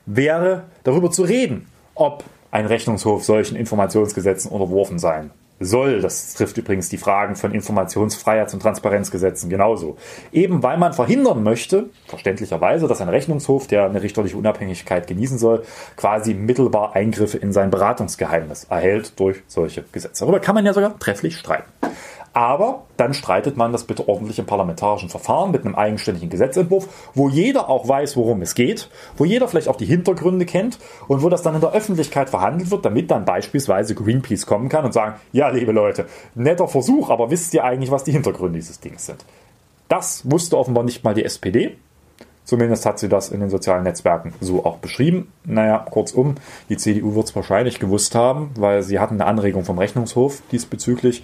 wäre, 0.05 0.63
darüber 0.85 1.11
zu 1.11 1.23
reden, 1.23 1.67
ob 1.95 2.23
ein 2.49 2.65
Rechnungshof 2.65 3.25
solchen 3.25 3.57
Informationsgesetzen 3.57 4.51
unterworfen 4.51 4.99
sein 4.99 5.31
soll. 5.61 6.01
Das 6.01 6.33
trifft 6.33 6.57
übrigens 6.57 6.89
die 6.89 6.97
Fragen 6.97 7.35
von 7.35 7.53
Informationsfreiheits- 7.53 8.53
und 8.53 8.61
Transparenzgesetzen 8.61 9.49
genauso. 9.49 9.97
Eben 10.31 10.63
weil 10.63 10.77
man 10.77 10.93
verhindern 10.93 11.43
möchte, 11.43 11.89
verständlicherweise, 12.07 12.87
dass 12.87 13.01
ein 13.01 13.09
Rechnungshof, 13.09 13.67
der 13.67 13.85
eine 13.85 14.01
richterliche 14.01 14.37
Unabhängigkeit 14.37 15.07
genießen 15.07 15.37
soll, 15.37 15.63
quasi 15.95 16.33
mittelbar 16.33 16.95
Eingriffe 16.95 17.37
in 17.37 17.53
sein 17.53 17.71
Beratungsgeheimnis 17.71 18.65
erhält 18.65 19.19
durch 19.19 19.41
solche 19.47 19.83
Gesetze. 19.91 20.25
Darüber 20.25 20.39
kann 20.39 20.55
man 20.55 20.65
ja 20.65 20.73
sogar 20.73 20.97
trefflich 20.99 21.37
streiten. 21.37 21.69
Aber 22.33 22.83
dann 22.95 23.13
streitet 23.13 23.57
man 23.57 23.73
das 23.73 23.83
bitte 23.83 24.07
ordentlich 24.07 24.39
im 24.39 24.45
parlamentarischen 24.45 25.09
Verfahren 25.09 25.51
mit 25.51 25.65
einem 25.65 25.75
eigenständigen 25.75 26.29
Gesetzentwurf, 26.29 26.87
wo 27.13 27.27
jeder 27.27 27.69
auch 27.69 27.87
weiß, 27.87 28.15
worum 28.15 28.41
es 28.41 28.55
geht, 28.55 28.89
wo 29.17 29.25
jeder 29.25 29.49
vielleicht 29.49 29.67
auch 29.67 29.75
die 29.75 29.85
Hintergründe 29.85 30.45
kennt 30.45 30.79
und 31.09 31.23
wo 31.23 31.29
das 31.29 31.41
dann 31.41 31.55
in 31.55 31.61
der 31.61 31.73
Öffentlichkeit 31.73 32.29
verhandelt 32.29 32.71
wird, 32.71 32.85
damit 32.85 33.11
dann 33.11 33.25
beispielsweise 33.25 33.95
Greenpeace 33.95 34.45
kommen 34.45 34.69
kann 34.69 34.85
und 34.85 34.93
sagen, 34.93 35.15
ja, 35.33 35.49
liebe 35.49 35.73
Leute, 35.73 36.05
netter 36.33 36.69
Versuch, 36.69 37.09
aber 37.09 37.31
wisst 37.31 37.53
ihr 37.53 37.65
eigentlich, 37.65 37.91
was 37.91 38.05
die 38.05 38.13
Hintergründe 38.13 38.59
dieses 38.59 38.79
Dings 38.79 39.05
sind? 39.05 39.25
Das 39.89 40.29
wusste 40.29 40.57
offenbar 40.57 40.85
nicht 40.85 41.03
mal 41.03 41.13
die 41.13 41.25
SPD. 41.25 41.75
Zumindest 42.45 42.85
hat 42.85 42.97
sie 42.97 43.09
das 43.09 43.29
in 43.29 43.39
den 43.39 43.49
sozialen 43.49 43.83
Netzwerken 43.83 44.33
so 44.41 44.65
auch 44.65 44.77
beschrieben. 44.77 45.31
Naja, 45.45 45.85
kurzum, 45.89 46.35
die 46.69 46.77
CDU 46.77 47.15
wird 47.15 47.27
es 47.27 47.35
wahrscheinlich 47.35 47.79
gewusst 47.79 48.15
haben, 48.15 48.51
weil 48.55 48.83
sie 48.83 48.99
hatten 48.99 49.15
eine 49.15 49.25
Anregung 49.25 49.63
vom 49.63 49.77
Rechnungshof 49.77 50.41
diesbezüglich 50.51 51.23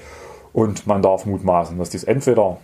und 0.57 0.87
man 0.87 1.03
darf 1.03 1.27
mutmaßen, 1.27 1.77
dass 1.77 1.91
die 1.91 1.97
es 1.97 2.03
entweder 2.03 2.57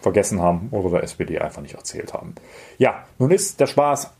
vergessen 0.00 0.40
haben 0.40 0.68
oder 0.70 0.88
der 0.88 1.02
SPD 1.02 1.38
einfach 1.38 1.60
nicht 1.60 1.74
erzählt 1.74 2.14
haben. 2.14 2.34
Ja, 2.78 3.04
nun 3.18 3.30
ist 3.30 3.60
der 3.60 3.66
Spaß 3.66 4.10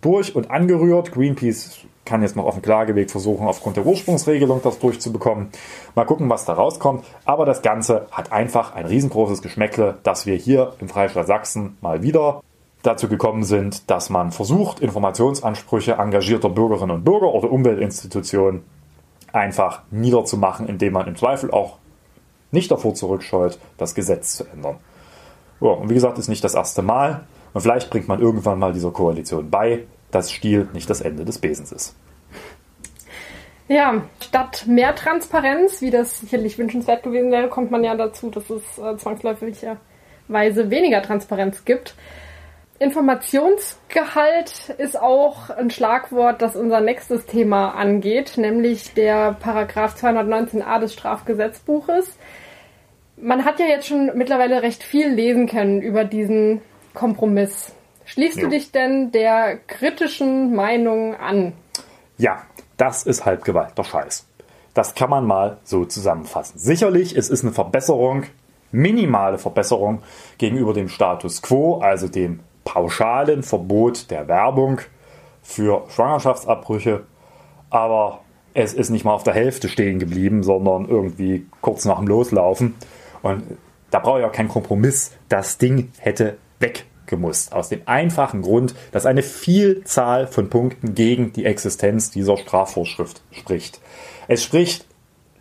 durch 0.00 0.34
und 0.34 0.50
angerührt. 0.50 1.12
Greenpeace 1.12 1.82
kann 2.04 2.22
jetzt 2.22 2.34
noch 2.34 2.44
auf 2.44 2.54
dem 2.54 2.62
Klageweg 2.62 3.08
versuchen, 3.08 3.46
aufgrund 3.46 3.76
der 3.76 3.86
Ursprungsregelung 3.86 4.62
das 4.64 4.80
durchzubekommen. 4.80 5.50
Mal 5.94 6.06
gucken, 6.06 6.28
was 6.28 6.44
da 6.44 6.54
rauskommt. 6.54 7.04
Aber 7.24 7.46
das 7.46 7.62
Ganze 7.62 8.08
hat 8.10 8.32
einfach 8.32 8.74
ein 8.74 8.86
riesengroßes 8.86 9.42
Geschmäckle, 9.42 9.98
dass 10.02 10.26
wir 10.26 10.34
hier 10.34 10.72
im 10.80 10.88
Freistaat 10.88 11.28
Sachsen 11.28 11.76
mal 11.80 12.02
wieder 12.02 12.42
dazu 12.82 13.06
gekommen 13.06 13.44
sind, 13.44 13.88
dass 13.92 14.10
man 14.10 14.32
versucht, 14.32 14.80
Informationsansprüche 14.80 15.92
engagierter 15.92 16.48
Bürgerinnen 16.48 16.96
und 16.96 17.04
Bürger 17.04 17.32
oder 17.32 17.48
Umweltinstitutionen 17.48 18.64
einfach 19.32 19.82
niederzumachen, 19.92 20.66
indem 20.66 20.94
man 20.94 21.06
im 21.06 21.14
Zweifel 21.14 21.52
auch 21.52 21.78
nicht 22.56 22.70
davor 22.70 22.94
zurückscheut, 22.94 23.58
das 23.76 23.94
Gesetz 23.94 24.36
zu 24.36 24.44
ändern. 24.44 24.78
Ja, 25.60 25.68
und 25.68 25.88
wie 25.88 25.94
gesagt, 25.94 26.18
ist 26.18 26.28
nicht 26.28 26.42
das 26.42 26.54
erste 26.54 26.82
Mal. 26.82 27.26
Und 27.54 27.60
vielleicht 27.60 27.88
bringt 27.90 28.08
man 28.08 28.20
irgendwann 28.20 28.58
mal 28.58 28.72
dieser 28.72 28.90
Koalition 28.90 29.50
bei, 29.50 29.84
dass 30.10 30.32
Stiel 30.32 30.68
nicht 30.72 30.90
das 30.90 31.00
Ende 31.00 31.24
des 31.24 31.38
Besens 31.38 31.72
ist. 31.72 31.94
Ja, 33.68 34.02
statt 34.20 34.64
mehr 34.68 34.94
Transparenz, 34.94 35.80
wie 35.80 35.90
das 35.90 36.20
sicherlich 36.20 36.56
wünschenswert 36.56 37.02
gewesen 37.02 37.32
wäre, 37.32 37.48
kommt 37.48 37.70
man 37.70 37.82
ja 37.82 37.96
dazu, 37.96 38.30
dass 38.30 38.48
es 38.48 38.62
äh, 38.78 38.96
zwangsläufigerweise 38.96 40.70
weniger 40.70 41.02
Transparenz 41.02 41.64
gibt. 41.64 41.94
Informationsgehalt 42.78 44.68
ist 44.76 45.00
auch 45.00 45.50
ein 45.50 45.70
Schlagwort, 45.70 46.42
das 46.42 46.56
unser 46.56 46.80
nächstes 46.80 47.24
Thema 47.24 47.70
angeht, 47.70 48.34
nämlich 48.36 48.92
der 48.92 49.32
Paragraph 49.32 49.96
219a 49.96 50.78
des 50.78 50.92
Strafgesetzbuches. 50.92 52.18
Man 53.16 53.44
hat 53.44 53.58
ja 53.58 53.66
jetzt 53.66 53.86
schon 53.86 54.12
mittlerweile 54.14 54.62
recht 54.62 54.82
viel 54.82 55.08
lesen 55.08 55.46
können 55.46 55.80
über 55.80 56.04
diesen 56.04 56.60
Kompromiss. 56.94 57.72
Schließt 58.04 58.36
jo. 58.36 58.44
du 58.44 58.50
dich 58.50 58.72
denn 58.72 59.10
der 59.10 59.56
kritischen 59.66 60.54
Meinung 60.54 61.14
an? 61.14 61.52
Ja, 62.18 62.42
das 62.76 63.04
ist 63.04 63.24
Halbgewalt, 63.24 63.72
doch 63.76 63.86
Scheiß. 63.86 64.26
Das 64.74 64.94
kann 64.94 65.10
man 65.10 65.26
mal 65.26 65.58
so 65.64 65.84
zusammenfassen. 65.86 66.58
Sicherlich, 66.58 67.16
es 67.16 67.30
ist 67.30 67.42
eine 67.42 67.52
Verbesserung, 67.52 68.24
minimale 68.70 69.38
Verbesserung 69.38 70.02
gegenüber 70.38 70.74
dem 70.74 70.88
Status 70.88 71.40
quo, 71.40 71.78
also 71.78 72.08
dem 72.08 72.40
pauschalen 72.64 73.42
Verbot 73.42 74.10
der 74.10 74.28
Werbung 74.28 74.80
für 75.42 75.84
Schwangerschaftsabbrüche, 75.88 77.04
aber 77.70 78.20
es 78.52 78.74
ist 78.74 78.90
nicht 78.90 79.04
mal 79.04 79.14
auf 79.14 79.22
der 79.22 79.34
Hälfte 79.34 79.68
stehen 79.68 79.98
geblieben, 79.98 80.42
sondern 80.42 80.88
irgendwie 80.88 81.46
kurz 81.60 81.84
nach 81.84 81.98
dem 81.98 82.06
Loslaufen. 82.06 82.74
Und 83.26 83.58
da 83.90 83.98
brauche 83.98 84.20
ich 84.20 84.24
auch 84.24 84.32
keinen 84.32 84.48
Kompromiss. 84.48 85.12
Das 85.28 85.58
Ding 85.58 85.90
hätte 85.98 86.36
weggemusst. 86.60 87.52
Aus 87.52 87.68
dem 87.68 87.82
einfachen 87.86 88.42
Grund, 88.42 88.74
dass 88.92 89.06
eine 89.06 89.22
Vielzahl 89.22 90.26
von 90.26 90.48
Punkten 90.48 90.94
gegen 90.94 91.32
die 91.32 91.44
Existenz 91.44 92.10
dieser 92.10 92.36
Strafvorschrift 92.36 93.22
spricht. 93.32 93.80
Es 94.28 94.44
spricht 94.44 94.86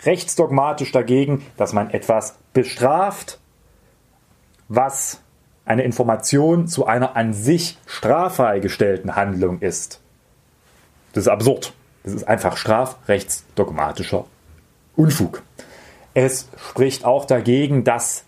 rechtsdogmatisch 0.04 0.92
dagegen, 0.92 1.46
dass 1.58 1.74
man 1.74 1.89
etwas 1.89 2.36
bestraft, 2.54 3.39
was 4.68 5.22
eine 5.65 5.84
Information 5.84 6.68
zu 6.68 6.86
einer 6.86 7.15
an 7.15 7.34
sich 7.34 7.77
straffrei 7.88 8.60
gestellten 8.60 9.15
Handlung 9.15 9.60
ist. 9.60 10.01
Das 11.13 11.24
ist 11.24 11.27
absurd. 11.27 11.74
Das 12.04 12.13
ist 12.13 12.27
einfach 12.27 12.58
strafrechtsdogmatischer 12.58 14.25
Unfug. 14.96 15.42
Es 16.15 16.48
spricht 16.57 17.05
auch 17.05 17.25
dagegen, 17.25 17.84
dass 17.84 18.24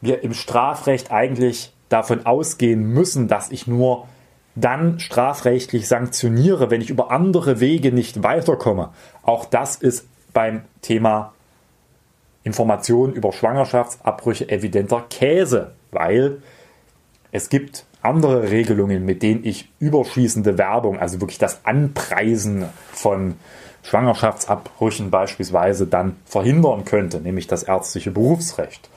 wir 0.00 0.22
im 0.22 0.34
Strafrecht 0.34 1.10
eigentlich 1.10 1.72
davon 1.88 2.26
ausgehen 2.26 2.84
müssen, 2.84 3.26
dass 3.26 3.50
ich 3.50 3.66
nur 3.66 4.06
dann 4.54 5.00
strafrechtlich 5.00 5.88
sanktioniere, 5.88 6.70
wenn 6.70 6.82
ich 6.82 6.90
über 6.90 7.10
andere 7.10 7.58
Wege 7.58 7.90
nicht 7.90 8.22
weiterkomme. 8.22 8.90
Auch 9.22 9.46
das 9.46 9.76
ist 9.76 10.06
beim 10.34 10.62
Thema 10.82 11.32
Informationen 12.44 13.14
über 13.14 13.32
Schwangerschaftsabbrüche 13.32 14.48
evidenter 14.50 15.04
Käse, 15.08 15.72
weil 15.90 16.42
es 17.30 17.48
gibt 17.48 17.86
andere 18.02 18.50
Regelungen, 18.50 19.06
mit 19.06 19.22
denen 19.22 19.44
ich 19.44 19.70
überschießende 19.78 20.58
Werbung, 20.58 20.98
also 20.98 21.20
wirklich 21.20 21.38
das 21.38 21.64
Anpreisen 21.64 22.66
von 22.92 23.36
Schwangerschaftsabbrüchen 23.82 25.10
beispielsweise 25.10 25.86
dann 25.86 26.16
verhindern 26.24 26.84
könnte, 26.84 27.20
nämlich 27.20 27.46
das 27.46 27.62
ärztliche 27.62 28.10
Berufsrecht. 28.10 28.88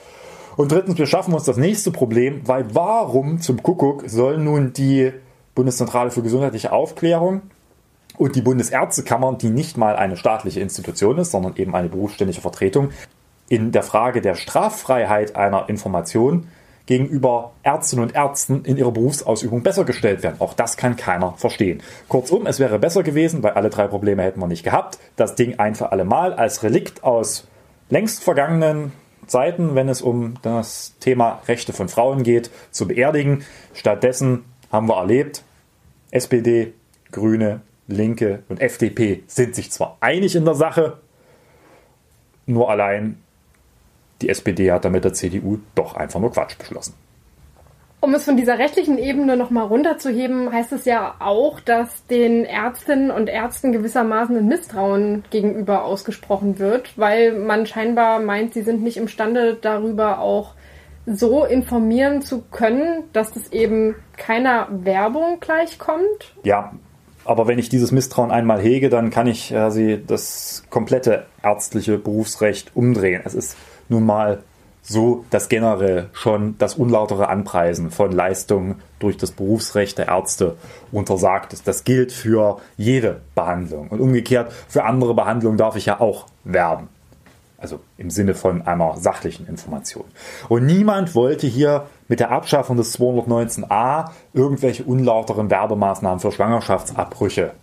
Und 0.58 0.72
drittens, 0.72 0.98
wir 0.98 1.08
schaffen 1.08 1.34
uns 1.34 1.44
das 1.44 1.58
nächste 1.58 1.92
Problem, 1.92 2.42
weil 2.46 2.74
warum 2.74 3.42
zum 3.42 3.62
Kuckuck 3.62 4.04
soll 4.08 4.38
nun 4.38 4.74
die 4.74 5.12
Bundeszentrale 5.54 6.12
für 6.12 6.22
gesundheitliche 6.22 6.72
Aufklärung 6.72 7.42
und 8.18 8.36
die 8.36 8.42
Bundesärztekammer, 8.42 9.34
die 9.34 9.50
nicht 9.50 9.77
mal 9.77 9.96
eine 9.96 10.15
staatliche 10.15 10.62
Institution 10.62 11.18
ist, 11.18 11.32
sondern 11.32 11.56
eben 11.58 11.75
eine 11.75 11.89
berufsständige 11.89 12.42
Vertretung, 12.42 12.92
in 13.50 13.72
der 13.72 13.84
Frage 13.84 14.22
der 14.22 14.36
Straffreiheit 14.36 15.36
einer 15.36 15.70
Information 15.70 16.48
gegenüber 16.86 17.51
Ärztinnen 17.63 18.06
und 18.06 18.15
Ärzten 18.15 18.63
in 18.63 18.77
ihrer 18.77 18.92
Berufsausübung 18.92 19.63
besser 19.63 19.86
gestellt 19.86 20.24
werden. 20.24 20.38
Auch 20.39 20.54
das 20.54 20.77
kann 20.77 20.96
keiner 20.96 21.34
verstehen. 21.34 21.82
Kurzum, 22.08 22.46
es 22.46 22.60
wäre 22.60 22.80
besser 22.80 23.04
gewesen, 23.04 23.42
weil 23.44 23.54
alle 23.54 23.70
drei 23.70 23.88
Probleme 23.88 24.24
hätten 24.24 24.39
wir 24.39 24.48
nicht 24.48 24.63
gehabt, 24.63 25.00
das 25.15 25.36
Ding 25.36 25.60
ein 25.60 25.75
für 25.75 25.92
alle 25.92 26.06
Mal 26.06 26.34
als 26.34 26.63
Relikt 26.63 27.04
aus 27.04 27.48
längst 27.89 28.24
vergangenen 28.24 28.92
Zeiten, 29.27 29.75
wenn 29.75 29.89
es 29.89 30.01
um 30.01 30.36
das 30.42 30.94
Thema 31.00 31.42
Rechte 31.48 31.74
von 31.74 31.89
Frauen 31.89 32.24
geht, 32.24 32.51
zu 32.72 32.88
beerdigen. 32.88 33.44
Stattdessen 33.74 34.46
haben 34.72 34.88
wir 34.88 34.98
erlebt, 34.98 35.44
SPD, 36.12 36.74
Grüne, 37.12 37.62
Linke 37.88 38.44
und 38.50 38.62
FDP 38.62 39.24
sind 39.27 39.56
sich 39.56 39.72
zwar 39.72 39.98
einig 40.00 40.36
in 40.36 40.46
der 40.46 40.56
Sache, 40.56 40.98
nur 42.46 42.70
allein 42.70 43.22
die 44.22 44.29
SPD 44.29 44.72
hat 44.72 44.86
damit 44.86 45.03
der 45.03 45.13
CDU 45.13 45.60
doch 45.75 45.95
einfach 45.95 46.19
nur 46.19 46.31
Quatsch 46.31 46.57
beschlossen. 46.57 46.93
Um 48.05 48.13
es 48.13 48.25
von 48.25 48.38
dieser 48.38 48.60
rechtlichen 48.60 49.00
Ebene 49.00 49.36
nochmal 49.36 49.65
runterzuheben, 49.65 50.51
heißt 50.51 50.74
es 50.74 50.86
ja 50.86 51.15
auch, 51.17 51.60
dass 51.60 52.05
den 52.05 52.45
Ärztinnen 52.45 53.10
und 53.10 53.29
Ärzten 53.29 53.72
gewissermaßen 53.72 54.38
ein 54.38 54.48
Misstrauen 54.48 55.24
gegenüber 55.31 55.86
ausgesprochen 55.86 56.60
wird, 56.60 56.95
weil 56.98 57.34
man 57.34 57.65
scheinbar 57.65 58.19
meint, 58.19 58.53
sie 58.53 58.62
sind 58.62 58.84
nicht 58.84 58.98
imstande 58.98 59.57
darüber 59.60 60.19
auch 60.19 60.53
so 61.07 61.45
informieren 61.45 62.22
zu 62.22 62.43
können, 62.51 63.05
dass 63.12 63.31
das 63.31 63.51
eben 63.51 63.95
keiner 64.17 64.67
Werbung 64.69 65.39
gleichkommt. 65.39 66.36
Ja, 66.43 66.74
aber 67.24 67.48
wenn 67.48 67.57
ich 67.57 67.69
dieses 67.69 67.91
Misstrauen 67.91 68.29
einmal 68.29 68.62
hege, 68.62 68.89
dann 68.89 69.10
kann 69.10 69.25
ich 69.25 69.51
äh, 69.51 69.72
sie 69.72 70.00
das 70.05 70.63
komplette 70.69 71.25
ärztliche 71.41 71.98
Berufsrecht 71.98 72.75
umdrehen. 72.75 73.24
Es 73.25 73.34
ist 73.34 73.57
nun 73.89 74.06
mal 74.06 74.39
so, 74.88 75.25
dass 75.32 75.50
generell 75.50 76.10
schon 76.13 76.58
das 76.60 76.75
unlautere 76.75 77.27
Anpreisen 77.27 77.89
von 77.89 78.12
Leistungen 78.12 78.82
durch 79.00 79.18
das 79.18 79.32
Berufsrecht 79.32 79.98
der 79.98 80.08
Ärzte 80.08 80.58
untersagt 80.92 81.54
ist. 81.54 81.68
Das 81.68 81.84
gilt 81.84 82.12
für 82.12 82.60
jede 82.77 83.22
Behandlung. 83.34 83.88
Und 83.89 84.00
umgekehrt, 84.00 84.51
für 84.68 84.84
andere 84.84 85.15
Behandlungen 85.15 85.58
darf 85.58 85.75
ich 85.75 85.88
ja 85.88 86.00
auch 86.00 86.27
werben. 86.44 86.89
Also 87.58 87.80
im 87.98 88.12
Sinne 88.12 88.36
von 88.36 88.62
einer 88.62 88.98
sachlichen 88.98 89.48
Information. 89.48 90.06
Und 90.50 90.68
niemand 90.68 91.15
wollte 91.15 91.48
hier 91.48 91.88
mit 92.08 92.20
der 92.20 92.30
Abschaffung 92.30 92.77
des 92.77 93.00
219a 93.00 94.12
irgendwelche 94.34 94.84
unlauteren 94.84 95.50
Werbemaßnahmen 95.50 96.20
für 96.20 96.32
Schwangerschaftsabbrüche 96.32 97.54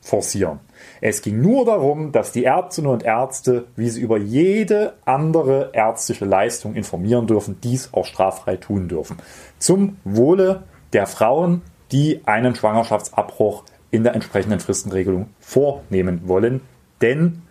forcieren. 0.00 0.60
Es 1.00 1.22
ging 1.22 1.40
nur 1.40 1.64
darum, 1.64 2.12
dass 2.12 2.32
die 2.32 2.44
Ärztinnen 2.44 2.90
und 2.90 3.02
Ärzte, 3.02 3.66
wie 3.76 3.90
sie 3.90 4.00
über 4.00 4.18
jede 4.18 4.94
andere 5.04 5.70
ärztliche 5.72 6.24
Leistung 6.24 6.74
informieren 6.74 7.26
dürfen, 7.26 7.60
dies 7.62 7.92
auch 7.92 8.06
straffrei 8.06 8.56
tun 8.56 8.88
dürfen. 8.88 9.18
Zum 9.58 9.98
Wohle 10.04 10.62
der 10.92 11.06
Frauen, 11.06 11.62
die 11.92 12.22
einen 12.24 12.54
Schwangerschaftsabbruch 12.54 13.64
in 13.90 14.04
der 14.04 14.14
entsprechenden 14.14 14.60
Fristenregelung 14.60 15.28
vornehmen 15.40 16.22
wollen. 16.26 16.60
Denn 17.02 17.42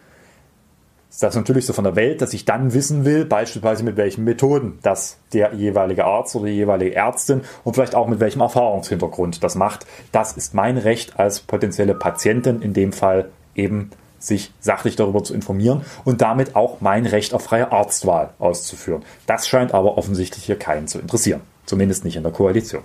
das 1.19 1.35
Natürlichste 1.35 1.73
von 1.73 1.83
der 1.83 1.95
Welt, 1.95 2.21
dass 2.21 2.33
ich 2.33 2.45
dann 2.45 2.73
wissen 2.73 3.03
will, 3.03 3.25
beispielsweise 3.25 3.83
mit 3.83 3.97
welchen 3.97 4.23
Methoden 4.23 4.79
das 4.83 5.17
der 5.33 5.53
jeweilige 5.53 6.05
Arzt 6.05 6.35
oder 6.35 6.45
die 6.45 6.53
jeweilige 6.53 6.95
Ärztin 6.95 7.41
und 7.63 7.73
vielleicht 7.73 7.95
auch 7.95 8.07
mit 8.07 8.19
welchem 8.19 8.41
Erfahrungshintergrund 8.41 9.43
das 9.43 9.55
macht. 9.55 9.85
Das 10.11 10.33
ist 10.33 10.53
mein 10.53 10.77
Recht 10.77 11.19
als 11.19 11.39
potenzielle 11.39 11.95
Patientin 11.95 12.61
in 12.61 12.73
dem 12.73 12.93
Fall 12.93 13.29
eben 13.55 13.89
sich 14.19 14.51
sachlich 14.59 14.95
darüber 14.95 15.23
zu 15.23 15.33
informieren 15.33 15.81
und 16.03 16.21
damit 16.21 16.55
auch 16.55 16.81
mein 16.81 17.05
Recht 17.05 17.33
auf 17.33 17.43
freie 17.43 17.71
Arztwahl 17.71 18.31
auszuführen. 18.37 19.03
Das 19.25 19.47
scheint 19.47 19.73
aber 19.73 19.97
offensichtlich 19.97 20.43
hier 20.43 20.57
keinen 20.57 20.87
zu 20.87 20.99
interessieren, 20.99 21.41
zumindest 21.65 22.03
nicht 22.03 22.17
in 22.17 22.23
der 22.23 22.31
Koalition. 22.31 22.83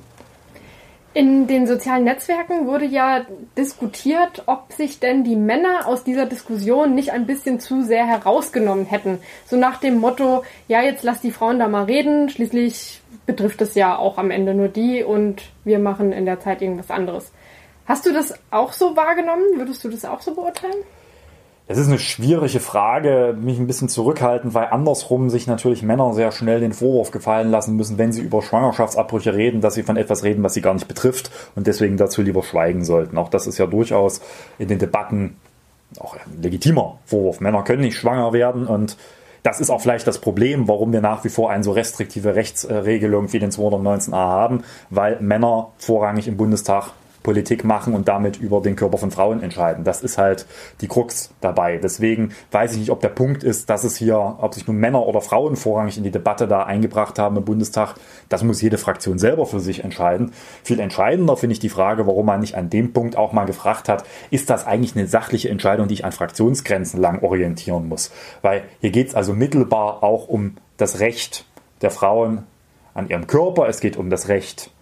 In 1.15 1.47
den 1.47 1.69
sozialen 1.69 2.03
Netzwerken 2.03 2.67
wurde 2.67 2.87
ja 2.87 3.25
diskutiert, 3.57 4.43
ob 4.47 4.73
sich 4.73 4.99
denn 4.99 5.23
die 5.23 5.37
Männer 5.37 5.87
aus 5.87 6.03
dieser 6.03 6.27
Diskussion 6.27 6.97
nicht 6.97 7.13
ein 7.13 7.25
bisschen 7.25 7.61
zu 7.61 7.85
sehr 7.85 8.05
herausgenommen 8.05 8.85
hätten. 8.85 9.21
So 9.47 9.57
nach 9.57 9.79
dem 9.79 9.99
Motto, 9.99 10.43
ja, 10.67 10.83
jetzt 10.83 11.05
lass 11.05 11.21
die 11.21 11.31
Frauen 11.31 11.61
da 11.61 11.69
mal 11.69 11.85
reden, 11.85 12.31
schließlich 12.31 13.01
betrifft 13.27 13.63
es 13.63 13.77
ja 13.77 13.97
auch 13.97 14.19
am 14.19 14.33
Ende 14.33 14.55
nur 14.55 14.67
die 14.67 15.05
und 15.05 15.43
wir 15.63 15.79
machen 15.79 16.13
in 16.13 16.27
der 16.27 16.41
Zeit 16.41 16.61
irgendwas 16.61 16.91
anderes. 16.91 17.31
Hast 17.87 18.07
du 18.07 18.13
das 18.13 18.35
auch 18.51 18.73
so 18.73 18.97
wahrgenommen? 18.97 19.45
Würdest 19.55 19.85
du 19.85 19.91
das 19.91 20.05
auch 20.05 20.21
so 20.21 20.35
beurteilen? 20.35 20.83
Es 21.67 21.79
ist 21.79 21.89
eine 21.89 21.99
schwierige 21.99 22.61
Frage, 22.61 23.35
mich 23.41 23.59
ein 23.59 23.67
bisschen 23.67 23.89
zurückhalten, 23.89 24.53
weil 24.53 24.67
andersrum 24.67 25.31
sich 25.31 25.47
natürlich 25.47 25.83
Männer 25.83 26.13
sehr 26.13 26.31
schnell 26.31 26.61
den 26.61 26.75
Vorwurf 26.75 27.11
gefallen 27.11 27.51
lassen 27.51 27.75
müssen, 27.75 27.97
wenn 27.97 28.13
sie 28.13 28.21
über 28.21 28.43
Schwangerschaftsabbrüche 28.43 29.33
reden, 29.33 29.63
dass 29.63 29.73
sie 29.73 29.83
von 29.83 29.97
etwas 29.97 30.25
reden, 30.25 30.43
was 30.43 30.53
sie 30.53 30.61
gar 30.61 30.75
nicht 30.75 30.89
betrifft 30.89 31.31
und 31.57 31.67
deswegen 31.67 31.97
dazu 31.97 32.21
lieber 32.21 32.43
schweigen 32.43 32.85
sollten. 32.85 33.17
Auch 33.17 33.31
das 33.31 33.47
ist 33.47 33.57
ja 33.57 33.65
durchaus 33.65 34.21
in 34.59 34.69
den 34.69 34.79
Debatten 34.79 35.37
auch 36.01 36.15
ein 36.15 36.43
legitimer 36.43 36.99
Vorwurf. 37.07 37.41
Männer 37.41 37.63
können 37.63 37.81
nicht 37.81 37.97
schwanger 37.97 38.35
werden 38.35 38.67
und 38.67 38.99
das 39.43 39.61
ist 39.61 39.71
auch 39.71 39.81
vielleicht 39.81 40.07
das 40.07 40.19
Problem, 40.19 40.69
warum 40.69 40.93
wir 40.93 41.01
nach 41.01 41.25
wie 41.25 41.31
vor 41.31 41.51
eine 41.51 41.65
so 41.65 41.73
restriktive 41.73 42.35
Rechtsregelung 42.35 43.33
wie 43.33 43.39
den 43.39 43.51
219a 43.51 44.13
haben, 44.13 44.65
weil 44.91 45.19
Männer 45.21 45.69
vorrangig 45.79 46.29
im 46.29 46.37
Bundestag 46.37 46.93
Politik 47.25 47.65
machen 47.65 47.95
und 47.95 48.07
damit 48.07 48.37
über 48.37 48.61
den 48.61 48.77
Körper 48.77 48.99
von 48.99 49.11
Frauen 49.11 49.43
entscheiden. 49.43 49.83
Das 49.83 50.03
ist 50.03 50.19
halt 50.19 50.47
die 50.83 50.89
Krux 50.89 51.31
dabei. 51.41 51.79
Deswegen 51.79 52.33
weiß 52.53 52.75
ich 52.75 52.79
nicht, 52.79 52.91
ob 52.91 53.01
der 53.01 53.09
Punkt 53.09 53.43
ist, 53.43 53.71
dass 53.71 53.83
es 53.83 53.97
hier, 53.97 54.19
ob 54.19 54.55
sich 54.55 54.69
nun 54.69 54.77
Männer 54.77 55.05
oder 55.07 55.23
Frauen 55.23 55.57
vorrangig 55.57 55.97
in 55.97 56.05
die 56.05 56.11
Debatte 56.11 56.47
da 56.47 56.65
eingebracht 56.65 57.19
haben 57.19 57.39
im 57.39 57.45
Bundestag. 57.45 57.95
Das 58.29 58.45
muss 58.45 58.61
jede 58.61 58.77
Fraktion 58.77 59.19
selber 59.19 59.47
für 59.47 59.59
sich 59.59 59.83
entscheiden. 59.83 60.33
Viel 60.63 60.79
entscheidender 60.79 61.37
finde 61.37 61.55
ich 61.55 61.61
die 61.61 61.71
Frage, 61.71 62.07
warum 62.07 62.27
man 62.27 62.41
nicht 62.41 62.57
an 62.57 62.69
dem 62.69 62.93
Punkt 62.93 63.17
auch 63.17 63.33
mal 63.33 63.47
gefragt 63.47 63.89
hat, 63.89 64.05
ist 64.31 64.51
das 64.51 64.67
eigentlich 64.67 64.95
eine 64.95 65.07
sachliche 65.07 65.49
Entscheidung, 65.49 65.89
die 65.89 65.95
ich 65.95 66.05
an 66.05 66.13
Fraktionsgrenzen 66.13 67.01
lang 67.01 67.23
orientieren 67.23 67.89
muss? 67.89 68.13
Weil 68.43 68.65
hier 68.83 68.91
geht 68.91 69.09
es 69.09 69.15
also 69.15 69.33
mittelbar 69.33 70.03
auch 70.03 70.29
um 70.29 70.57
das 70.77 71.01
Recht 71.01 71.47
der 71.81 71.91
Frauen 71.91 72.43
an 72.93 73.09
ihrem 73.09 73.27
Körper. 73.27 73.67
Es 73.67 73.81
geht 73.81 73.97
um 73.97 74.11
das 74.11 74.29
Recht 74.29 74.74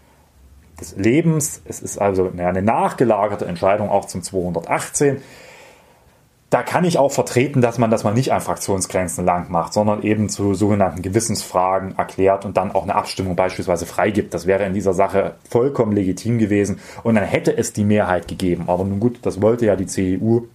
des 0.82 0.96
Lebens. 0.96 1.62
Es 1.64 1.80
ist 1.80 1.98
also 1.98 2.30
eine 2.36 2.62
nachgelagerte 2.62 3.46
Entscheidung 3.46 3.88
auch 3.88 4.06
zum 4.06 4.22
218. 4.22 5.22
Da 6.50 6.62
kann 6.62 6.84
ich 6.84 6.98
auch 6.98 7.10
vertreten, 7.10 7.62
dass 7.62 7.78
man 7.78 7.90
das 7.90 8.04
mal 8.04 8.12
nicht 8.12 8.30
an 8.30 8.42
Fraktionsgrenzen 8.42 9.24
lang 9.24 9.50
macht, 9.50 9.72
sondern 9.72 10.02
eben 10.02 10.28
zu 10.28 10.52
sogenannten 10.52 11.00
Gewissensfragen 11.00 11.96
erklärt 11.96 12.44
und 12.44 12.58
dann 12.58 12.72
auch 12.72 12.82
eine 12.82 12.94
Abstimmung 12.94 13.36
beispielsweise 13.36 13.86
freigibt. 13.86 14.34
Das 14.34 14.46
wäre 14.46 14.66
in 14.66 14.74
dieser 14.74 14.92
Sache 14.92 15.36
vollkommen 15.48 15.92
legitim 15.92 16.38
gewesen 16.38 16.80
und 17.04 17.14
dann 17.14 17.24
hätte 17.24 17.56
es 17.56 17.72
die 17.72 17.84
Mehrheit 17.84 18.28
gegeben. 18.28 18.64
Aber 18.66 18.84
nun 18.84 19.00
gut, 19.00 19.20
das 19.22 19.40
wollte 19.40 19.64
ja 19.64 19.76
die 19.76 19.86
CDU 19.86 20.48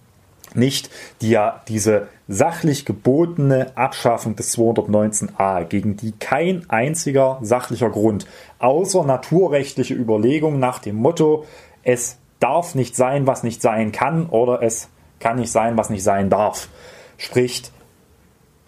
nicht, 0.54 0.90
die 1.20 1.30
ja 1.30 1.62
diese 1.68 2.08
sachlich 2.26 2.84
gebotene 2.84 3.76
Abschaffung 3.76 4.36
des 4.36 4.56
219a, 4.56 5.64
gegen 5.64 5.96
die 5.96 6.12
kein 6.12 6.68
einziger 6.68 7.38
sachlicher 7.42 7.90
Grund, 7.90 8.26
außer 8.58 9.04
naturrechtliche 9.04 9.94
Überlegungen 9.94 10.60
nach 10.60 10.78
dem 10.78 10.96
Motto, 10.96 11.44
es 11.82 12.18
darf 12.40 12.74
nicht 12.74 12.96
sein, 12.96 13.26
was 13.26 13.42
nicht 13.42 13.62
sein 13.62 13.92
kann, 13.92 14.26
oder 14.26 14.62
es 14.62 14.88
kann 15.20 15.36
nicht 15.36 15.50
sein, 15.50 15.76
was 15.76 15.90
nicht 15.90 16.02
sein 16.02 16.30
darf, 16.30 16.68
spricht, 17.16 17.72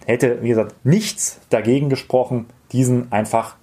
hätte, 0.07 0.43
wie 0.43 0.49
gesagt, 0.49 0.75
nichts 0.85 1.41
dagegen 1.51 1.89
gesprochen, 1.89 2.47
diesen 2.73 3.13
einfach 3.13 3.57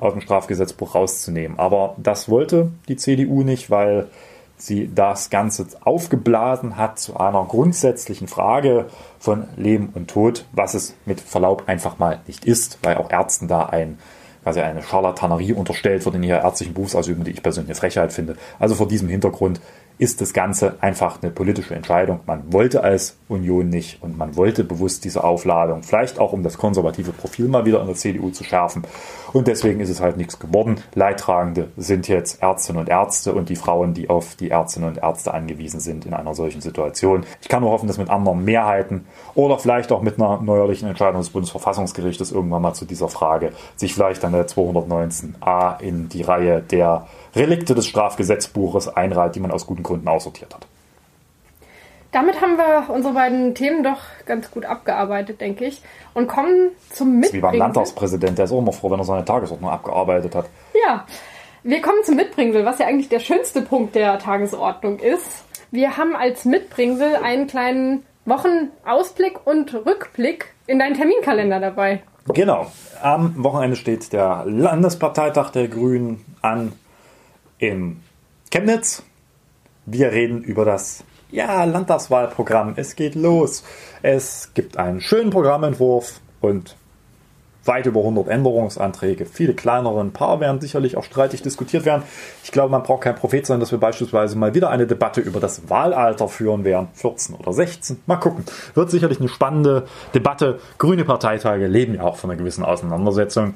aus 0.00 0.12
dem 0.12 0.20
Strafgesetzbuch 0.20 0.94
rauszunehmen. 0.94 1.58
Aber 1.58 1.96
das 1.98 2.28
wollte 2.28 2.72
die 2.88 2.96
CDU 2.96 3.42
nicht, 3.42 3.70
weil 3.70 4.08
sie 4.66 4.90
das 4.94 5.30
Ganze 5.30 5.66
aufgeblasen 5.82 6.76
hat 6.76 6.98
zu 6.98 7.16
einer 7.16 7.44
grundsätzlichen 7.44 8.28
Frage 8.28 8.86
von 9.18 9.48
Leben 9.56 9.90
und 9.94 10.08
Tod, 10.08 10.44
was 10.52 10.74
es 10.74 10.94
mit 11.04 11.20
Verlaub 11.20 11.64
einfach 11.66 11.98
mal 11.98 12.20
nicht 12.26 12.44
ist, 12.44 12.78
weil 12.82 12.96
auch 12.96 13.10
Ärzten 13.10 13.48
da 13.48 13.66
ein 13.66 13.98
quasi 14.44 14.60
eine 14.60 14.82
Charlatanerie 14.82 15.54
unterstellt 15.54 16.04
wird 16.04 16.14
in 16.14 16.22
ihrer 16.22 16.42
ärztlichen 16.42 16.74
Berufsausübung, 16.74 17.24
die 17.24 17.32
ich 17.32 17.42
persönlich 17.42 17.70
eine 17.70 17.76
Frechheit 17.76 18.12
finde. 18.12 18.36
Also 18.60 18.76
vor 18.76 18.86
diesem 18.86 19.08
Hintergrund 19.08 19.60
ist 19.96 20.20
das 20.20 20.32
Ganze 20.32 20.74
einfach 20.80 21.22
eine 21.22 21.30
politische 21.30 21.74
Entscheidung. 21.74 22.20
Man 22.26 22.52
wollte 22.52 22.82
als 22.82 23.16
Union 23.28 23.68
nicht 23.68 24.02
und 24.02 24.18
man 24.18 24.36
wollte 24.36 24.64
bewusst 24.64 25.04
diese 25.04 25.22
Aufladung, 25.22 25.82
vielleicht 25.82 26.18
auch 26.18 26.32
um 26.32 26.42
das 26.42 26.58
konservative 26.58 27.12
Profil 27.12 27.46
mal 27.46 27.64
wieder 27.64 27.80
in 27.80 27.86
der 27.86 27.94
CDU 27.94 28.30
zu 28.30 28.42
schärfen. 28.42 28.82
Und 29.32 29.46
deswegen 29.46 29.80
ist 29.80 29.90
es 29.90 30.00
halt 30.00 30.16
nichts 30.16 30.38
geworden. 30.38 30.80
Leidtragende 30.94 31.68
sind 31.76 32.08
jetzt 32.08 32.42
Ärztinnen 32.42 32.80
und 32.80 32.88
Ärzte 32.88 33.34
und 33.34 33.48
die 33.48 33.56
Frauen, 33.56 33.94
die 33.94 34.10
auf 34.10 34.34
die 34.34 34.50
Ärztinnen 34.50 34.88
und 34.88 34.98
Ärzte 34.98 35.32
angewiesen 35.32 35.78
sind 35.78 36.06
in 36.06 36.14
einer 36.14 36.34
solchen 36.34 36.60
Situation. 36.60 37.24
Ich 37.40 37.48
kann 37.48 37.62
nur 37.62 37.70
hoffen, 37.70 37.86
dass 37.86 37.98
mit 37.98 38.10
anderen 38.10 38.44
Mehrheiten 38.44 39.06
oder 39.34 39.58
vielleicht 39.58 39.92
auch 39.92 40.02
mit 40.02 40.20
einer 40.20 40.40
neuerlichen 40.40 40.88
Entscheidung 40.88 41.20
des 41.20 41.30
Bundesverfassungsgerichtes 41.30 42.32
irgendwann 42.32 42.62
mal 42.62 42.74
zu 42.74 42.84
dieser 42.84 43.08
Frage 43.08 43.52
sich 43.76 43.94
vielleicht 43.94 44.24
dann 44.24 44.33
der 44.36 44.46
219a 44.46 45.80
in 45.80 46.08
die 46.08 46.22
Reihe 46.22 46.60
der 46.60 47.06
Relikte 47.34 47.74
des 47.74 47.86
Strafgesetzbuches 47.86 48.88
einreiht, 48.88 49.34
die 49.34 49.40
man 49.40 49.50
aus 49.50 49.66
guten 49.66 49.82
Gründen 49.82 50.08
aussortiert 50.08 50.54
hat. 50.54 50.66
Damit 52.12 52.40
haben 52.40 52.56
wir 52.56 52.94
unsere 52.94 53.12
beiden 53.12 53.56
Themen 53.56 53.82
doch 53.82 53.98
ganz 54.24 54.48
gut 54.48 54.64
abgearbeitet, 54.64 55.40
denke 55.40 55.64
ich. 55.64 55.82
Und 56.14 56.28
kommen 56.28 56.70
zum 56.90 57.18
Mitbringen. 57.18 57.32
Wie 57.32 57.40
beim 57.40 57.56
Landtagspräsident, 57.56 58.38
der 58.38 58.44
ist 58.44 58.52
auch 58.52 58.60
immer 58.60 58.72
froh, 58.72 58.88
wenn 58.92 59.00
er 59.00 59.04
seine 59.04 59.24
Tagesordnung 59.24 59.68
abgearbeitet 59.68 60.32
hat. 60.36 60.46
Ja, 60.86 61.06
wir 61.64 61.82
kommen 61.82 62.04
zum 62.04 62.14
Mitbringsel, 62.14 62.64
was 62.64 62.78
ja 62.78 62.86
eigentlich 62.86 63.08
der 63.08 63.18
schönste 63.18 63.62
Punkt 63.62 63.96
der 63.96 64.20
Tagesordnung 64.20 65.00
ist. 65.00 65.44
Wir 65.72 65.96
haben 65.96 66.14
als 66.14 66.44
Mitbringsel 66.44 67.16
einen 67.16 67.48
kleinen 67.48 68.04
Wochenausblick 68.26 69.44
und 69.44 69.74
Rückblick 69.74 70.54
in 70.68 70.78
deinen 70.78 70.94
Terminkalender 70.94 71.58
dabei. 71.58 72.02
Genau. 72.28 72.72
Am 73.02 73.42
Wochenende 73.44 73.76
steht 73.76 74.12
der 74.12 74.44
Landesparteitag 74.46 75.50
der 75.50 75.68
Grünen 75.68 76.24
an 76.40 76.72
in 77.58 78.00
Chemnitz. 78.50 79.02
Wir 79.84 80.12
reden 80.12 80.42
über 80.42 80.64
das 80.64 81.04
ja, 81.30 81.64
Landtagswahlprogramm. 81.64 82.74
Es 82.76 82.96
geht 82.96 83.14
los. 83.14 83.64
Es 84.02 84.52
gibt 84.54 84.78
einen 84.78 85.00
schönen 85.00 85.30
Programmentwurf 85.30 86.20
und 86.40 86.76
weit 87.64 87.86
über 87.86 88.00
100 88.00 88.28
Änderungsanträge, 88.28 89.26
viele 89.26 89.54
kleinere, 89.54 90.00
ein 90.00 90.12
paar 90.12 90.40
werden 90.40 90.60
sicherlich 90.60 90.96
auch 90.96 91.04
streitig 91.04 91.42
diskutiert 91.42 91.84
werden. 91.84 92.02
Ich 92.42 92.52
glaube, 92.52 92.70
man 92.70 92.82
braucht 92.82 93.02
kein 93.02 93.14
Prophet 93.14 93.46
sein, 93.46 93.60
dass 93.60 93.72
wir 93.72 93.78
beispielsweise 93.78 94.36
mal 94.36 94.54
wieder 94.54 94.70
eine 94.70 94.86
Debatte 94.86 95.20
über 95.20 95.40
das 95.40 95.68
Wahlalter 95.68 96.28
führen 96.28 96.64
werden, 96.64 96.88
14 96.94 97.34
oder 97.34 97.52
16. 97.52 98.02
Mal 98.06 98.16
gucken. 98.16 98.44
Wird 98.74 98.90
sicherlich 98.90 99.20
eine 99.20 99.28
spannende 99.28 99.86
Debatte. 100.14 100.58
Grüne 100.78 101.04
Parteitage 101.04 101.66
leben 101.66 101.94
ja 101.94 102.02
auch 102.02 102.16
von 102.16 102.30
einer 102.30 102.38
gewissen 102.38 102.64
Auseinandersetzung. 102.64 103.54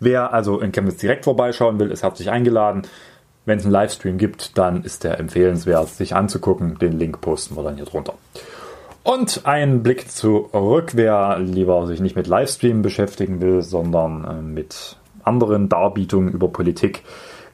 Wer 0.00 0.32
also 0.32 0.60
in 0.60 0.72
Chemnitz 0.72 0.98
direkt 0.98 1.24
vorbeischauen 1.24 1.78
will, 1.78 1.90
ist 1.90 2.02
herzlich 2.02 2.30
eingeladen. 2.30 2.82
Wenn 3.46 3.58
es 3.58 3.64
einen 3.64 3.72
Livestream 3.72 4.18
gibt, 4.18 4.58
dann 4.58 4.84
ist 4.84 5.04
der 5.04 5.18
empfehlenswert, 5.18 5.88
sich 5.88 6.14
anzugucken. 6.14 6.78
Den 6.78 6.92
Link 6.92 7.20
posten 7.20 7.56
wir 7.56 7.62
dann 7.62 7.76
hier 7.76 7.86
drunter. 7.86 8.14
Und 9.08 9.46
ein 9.46 9.82
Blick 9.82 10.10
zurück, 10.10 10.90
wer 10.92 11.38
lieber 11.38 11.86
sich 11.86 11.98
nicht 11.98 12.14
mit 12.14 12.26
Livestream 12.26 12.82
beschäftigen 12.82 13.40
will, 13.40 13.62
sondern 13.62 14.24
äh, 14.26 14.42
mit 14.42 14.98
anderen 15.22 15.70
Darbietungen 15.70 16.30
über 16.30 16.48
Politik, 16.48 17.04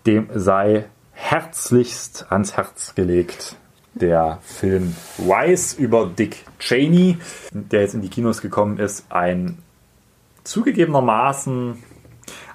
dem 0.05 0.27
sei 0.35 0.87
herzlichst 1.13 2.27
ans 2.33 2.57
Herz 2.57 2.97
gelegt 2.97 3.55
der 3.95 4.41
Film 4.43 4.97
Wise 5.17 5.81
über 5.81 6.07
Dick 6.07 6.45
Cheney, 6.59 7.19
der 7.53 7.83
jetzt 7.83 7.95
in 7.95 8.03
die 8.03 8.09
Kinos 8.09 8.41
gekommen 8.41 8.79
ist. 8.79 9.07
Ein 9.11 9.59
zugegebenermaßen 10.43 11.85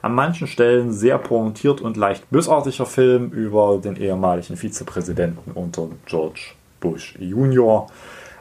an 0.01 0.13
manchen 0.13 0.47
Stellen 0.47 0.91
sehr 0.91 1.19
pointiert 1.19 1.79
und 1.79 1.95
leicht 1.95 2.29
bösartiger 2.31 2.85
Film 2.85 3.31
über 3.31 3.79
den 3.81 3.95
ehemaligen 3.95 4.57
Vizepräsidenten 4.57 5.53
unter 5.53 5.87
George 6.05 6.51
Bush 6.81 7.15
Jr. 7.17 7.87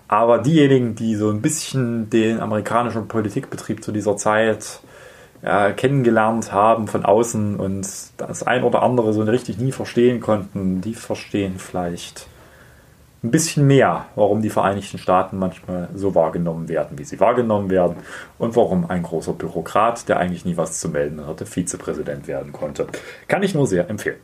Aber 0.09 0.39
diejenigen, 0.39 0.95
die 0.95 1.15
so 1.15 1.31
ein 1.31 1.43
bisschen 1.43 2.09
den 2.09 2.41
amerikanischen 2.41 3.09
Politikbetrieb 3.09 3.85
zu 3.85 3.93
dieser 3.93 4.17
Zeit 4.17 4.81
ja, 5.43 5.71
kennengelernt 5.73 6.51
haben 6.51 6.89
von 6.89 7.05
außen 7.05 7.57
und 7.57 7.87
das 8.17 8.43
ein 8.43 8.65
oder 8.65 8.83
andere 8.83 9.13
so 9.13 9.23
richtig 9.23 9.59
nie 9.59 9.71
verstehen 9.71 10.21
konnten, 10.21 10.81
die 10.81 10.95
verstehen 10.95 11.59
vielleicht 11.59 12.27
ein 13.23 13.31
bisschen 13.31 13.67
mehr, 13.67 14.07
warum 14.15 14.43
die 14.43 14.51
Vereinigten 14.51 14.99
Staaten 14.99 15.39
manchmal 15.39 15.89
so 15.95 16.15
wahrgenommen 16.15 16.69
werden, 16.69 16.99
wie 16.99 17.05
sie 17.05 17.19
wahrgenommen 17.19 17.69
werden 17.69 17.97
und 18.39 18.55
warum 18.55 18.89
ein 18.89 19.03
großer 19.03 19.33
Bürokrat, 19.33 20.09
der 20.09 20.19
eigentlich 20.19 20.45
nie 20.45 20.57
was 20.57 20.79
zu 20.79 20.89
melden 20.89 21.27
hatte, 21.27 21.45
Vizepräsident 21.45 22.29
werden 22.29 22.53
konnte. 22.53 22.87
Kann 23.27 23.43
ich 23.43 23.55
nur 23.55 23.67
sehr 23.67 23.91
empfehlen. 23.91 24.19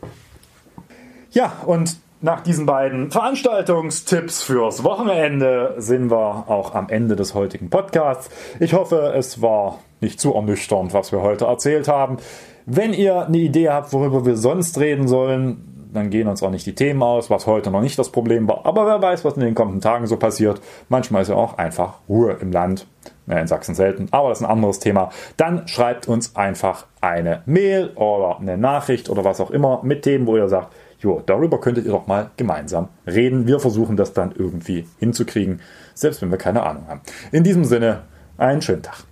Ja, 1.33 1.53
und 1.67 1.97
nach 2.25 2.41
diesen 2.41 2.65
beiden 2.65 3.11
Veranstaltungstipps 3.11 4.43
fürs 4.43 4.83
Wochenende 4.83 5.75
sind 5.77 6.11
wir 6.11 6.49
auch 6.49 6.75
am 6.75 6.89
Ende 6.89 7.17
des 7.17 7.35
heutigen 7.35 7.69
Podcasts. 7.69 8.31
Ich 8.61 8.73
hoffe, 8.73 9.13
es 9.15 9.43
war 9.43 9.81
nicht 10.01 10.19
zu 10.19 10.33
ernüchternd, 10.33 10.95
was 10.95 11.13
wir 11.13 11.21
heute 11.21 11.45
erzählt 11.45 11.87
haben. 11.87 12.17
Wenn 12.65 12.95
ihr 12.95 13.27
eine 13.27 13.37
Idee 13.37 13.69
habt, 13.69 13.93
worüber 13.93 14.25
wir 14.25 14.39
sonst 14.39 14.79
reden 14.81 15.07
sollen, 15.07 15.91
dann 15.93 16.09
gehen 16.09 16.27
uns 16.27 16.43
auch 16.43 16.49
nicht 16.49 16.65
die 16.65 16.75
Themen 16.75 17.03
aus, 17.03 17.29
was 17.29 17.47
heute 17.47 17.71
noch 17.71 17.83
nicht 17.83 17.99
das 17.99 18.09
Problem 18.09 18.49
war. 18.49 18.65
Aber 18.65 18.87
wer 18.87 19.03
weiß, 19.03 19.23
was 19.27 19.35
in 19.35 19.43
den 19.43 19.55
kommenden 19.55 19.83
Tagen 19.83 20.07
so 20.07 20.17
passiert. 20.17 20.63
Manchmal 20.89 21.23
ist 21.23 21.29
ja 21.29 21.35
auch 21.35 21.59
einfach 21.59 21.99
Ruhe 22.09 22.39
im 22.41 22.53
Land. 22.53 22.87
In 23.27 23.47
Sachsen 23.47 23.75
selten, 23.75 24.09
aber 24.11 24.29
das 24.29 24.41
ist 24.41 24.45
ein 24.45 24.51
anderes 24.51 24.81
Thema. 24.81 25.11
Dann 25.39 25.67
schreibt 25.67 26.09
uns 26.09 26.37
einfach 26.37 26.87
eine 27.01 27.43
Mail 27.47 27.91
oder 27.95 28.39
eine 28.39 28.59
Nachricht 28.59 29.09
oder 29.09 29.25
was 29.25 29.41
auch 29.41 29.51
immer 29.51 29.81
mit 29.83 30.03
Themen, 30.03 30.27
wo 30.27 30.37
ihr 30.37 30.49
sagt, 30.49 30.75
jo, 31.05 31.23
darüber 31.25 31.61
könntet 31.61 31.85
ihr 31.85 31.93
doch 31.93 32.07
mal 32.07 32.31
gemeinsam 32.37 32.89
reden. 33.07 33.47
Wir 33.47 33.61
versuchen 33.61 33.97
das 33.97 34.15
dann 34.15 34.33
irgendwie 34.37 34.89
hinzukriegen, 34.99 35.61
selbst 35.95 36.23
wenn 36.23 36.31
wir 36.31 36.39
keine 36.39 36.65
Ahnung 36.65 36.89
haben. 36.89 37.03
In 37.31 37.45
diesem 37.45 37.65
Sinne, 37.65 38.05
einen 38.39 38.63
schönen 38.63 38.83
Tag. 38.83 39.05